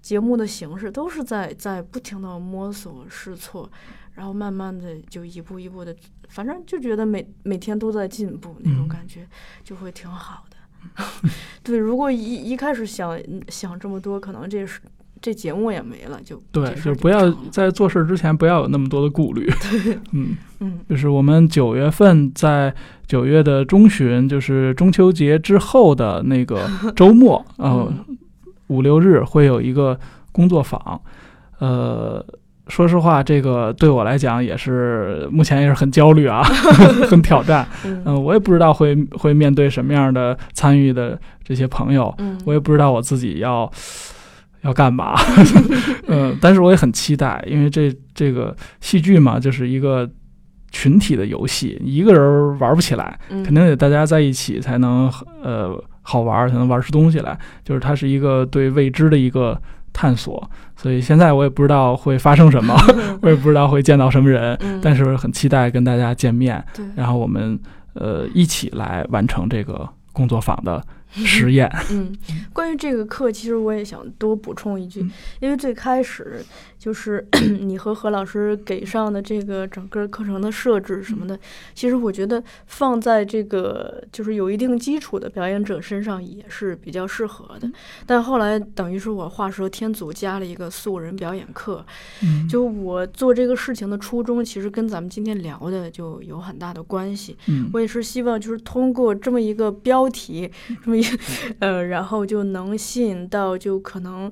[0.00, 3.70] 节目的形式都是在在不停的摸索试错，
[4.12, 5.96] 然后慢慢的就一步一步的，
[6.28, 9.26] 反正就觉得每每天都在进步那种嗯感觉，
[9.62, 10.56] 就会挺好的。
[11.62, 13.18] 对，如果一一开始想
[13.48, 14.82] 想这么多，可能这是
[15.24, 19.50] 这节目也没了，就对，就不要在做事之前不要有那么多的顾虑。
[20.12, 20.36] 嗯。
[20.60, 22.74] 嗯就是我们九月份在
[23.06, 28.18] 九月的中旬，就是中秋节之后的那个 周末，呃，嗯
[28.66, 29.98] 五六日会有一个
[30.30, 31.00] 工作坊。
[31.58, 32.22] 呃，
[32.68, 36.42] 说实话，这个对我来讲也是目前也是很焦虑啊，
[37.08, 37.66] 很挑战。
[37.86, 43.70] 嗯嗯、我也不知道会会面对什么样的参与的这些朋友，嗯，我也不知道我自己要
[44.64, 45.14] 要干嘛，
[46.08, 50.08] 嗯，但是我也很期待，因为这这个戏剧嘛，就是一个
[50.72, 55.10] 群体的游戏，一个人玩不起来，嗯肯定得大家在一起才能
[55.42, 57.38] 呃好玩，才能玩出东西来。
[57.62, 59.60] 就是它是一个对未知的一个
[59.92, 62.74] 探索，所以现在我也不知道会发生什么，
[63.22, 66.64] 我也不知道会见到什么人，嗯，但是很期待跟大家见面，
[66.96, 67.58] 然后我们
[67.92, 70.82] 呃一起来完成这个工作坊的
[71.14, 71.70] 实验。
[71.90, 72.12] 嗯，
[72.52, 75.10] 关于这个课，其实我也想多补充一句，嗯
[75.40, 76.44] 因为最开始
[76.84, 77.26] 就是
[77.62, 81.38] 你和何老师给上的这个整个课程的设置什么的，
[81.74, 87.66] 其实我觉得放在这个就是有一定基础的表演者身上也是比较适合的。
[88.04, 91.82] 但后来等于是我画蛇添足，加了一个素人表演课，
[92.22, 97.34] 嗯就我做这个事情的初衷，其实跟咱们今天聊的就有很大的关系。
[97.46, 100.50] 嗯我也是希望就是通过这么一个标题，
[100.84, 101.02] 这么一
[101.60, 104.30] 呃，然后就能吸引到就可能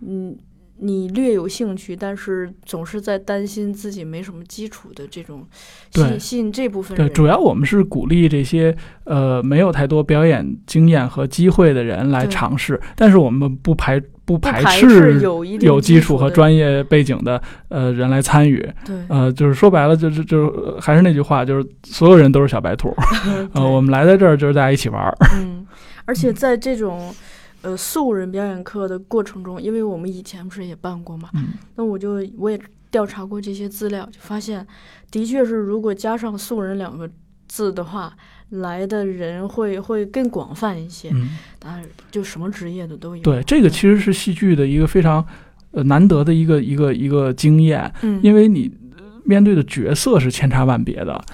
[0.00, 0.36] 嗯
[0.84, 5.46] 你略有兴趣，但是总是在担心自己没什么基础的这种
[5.92, 15.20] 吸对引吸引这部分人对，主要我们是鼓励这些呃没有太多表演经验和机会的人来尝试，但是我们不排不不排斥
[15.60, 18.58] 有基础和专业背景的呃人来参与。
[18.84, 22.92] 对，呃，就是说白了，就是就是呃还是那句话，就是所有人都是小白兔。
[23.54, 25.16] 呃，我们来在这儿就是大家一起玩儿。
[25.36, 25.66] 嗯，
[26.04, 27.14] 而且在这种
[27.62, 32.60] 呃素人表演课的过程中，因为我们以前不是也办过嘛，嗯那我就我也
[32.90, 34.66] 调查过这些资料，就发现
[35.10, 37.08] 的确是如果加上“素人”两个
[37.48, 38.14] 字的话，
[38.50, 43.22] 来的人会会更广泛一些，嗯，当然就什么职业的都有。
[43.22, 45.24] 对，这个其实是戏剧的一个非常
[45.70, 48.81] 呃难得的一个一个一个经验，嗯，因为你呃
[49.24, 51.24] 面对的角色是千差万别的。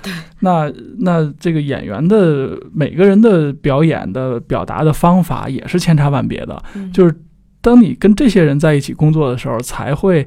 [0.41, 6.63] 那那这个演员的每个人的表演的表达的方法也是千差万别的。
[6.75, 7.15] 嗯就是
[7.61, 10.27] 当你跟这些人在一起工作的时候，才会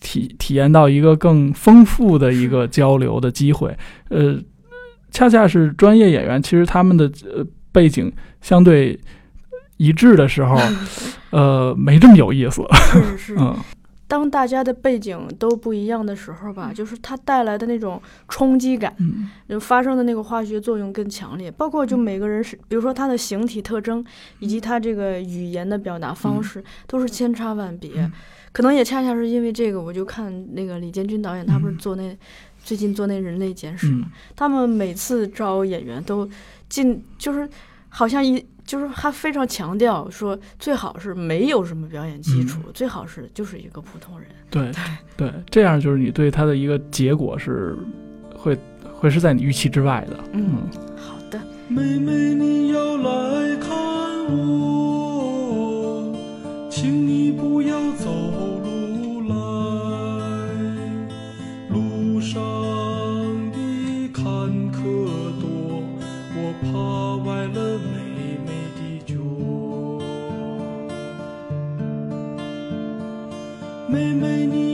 [0.00, 3.76] 体体验到一个更丰富的一个 交流的机会。
[4.08, 4.36] 呃，
[5.10, 8.98] 恰恰是专业演员，其实他们的呃背景相对
[9.76, 10.58] 一致的时候，
[11.30, 12.62] 呃，没这么有意思。
[12.92, 13.56] 是是， 嗯
[14.08, 19.28] 当大家的背景都不一样的时候吧，就是它带来的那种冲击感，嗯。
[19.46, 21.50] 就发生的那个化学作用更强烈。
[21.50, 24.04] 包括就每个人是，比如说他的形体特征，
[24.38, 27.90] 以及他这个语言的表达方式，都是千差万别。
[27.96, 28.12] 嗯。
[28.50, 31.76] 可能也恰恰是因为这个，我就看那个李建军导演，他不是嗯。
[31.78, 32.18] 做那、
[32.64, 34.12] 最近做那人类简史嘛，嗯。
[34.34, 36.28] 他们每次招演员都
[36.66, 37.46] 进，就是
[37.90, 44.28] 好像一就是他非常强调说，最好是没有什么表演基础，最好是就是一个普通人。
[44.50, 44.70] 对
[45.16, 47.74] 对，这样就是你对他的一个结果是
[48.36, 48.54] 会
[48.92, 50.18] 会是在你预期之外的。
[50.34, 53.70] 嗯嗯好的，妹妹，你要来看
[54.36, 56.14] 我，
[56.70, 58.10] 请你不要走
[58.62, 59.34] 路来，
[61.70, 62.42] 路上
[73.90, 74.67] 妹妹，你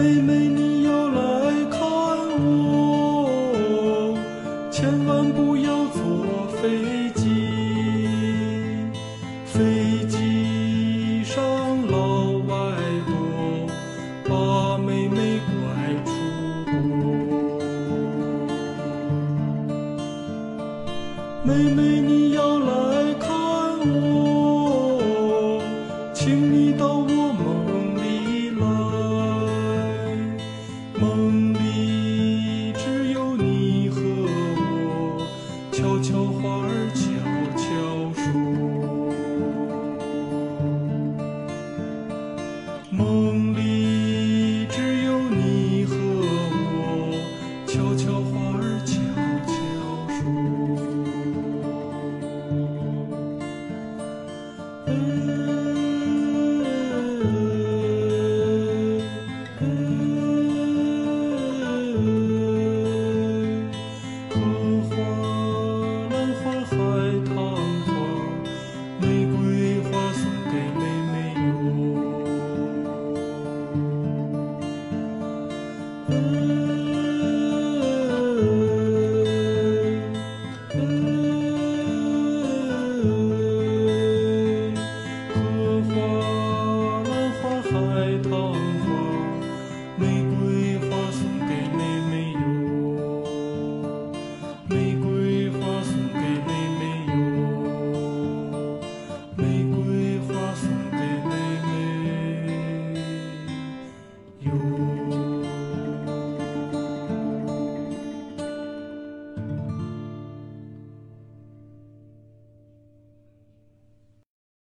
[0.00, 1.29] 妹妹，你要来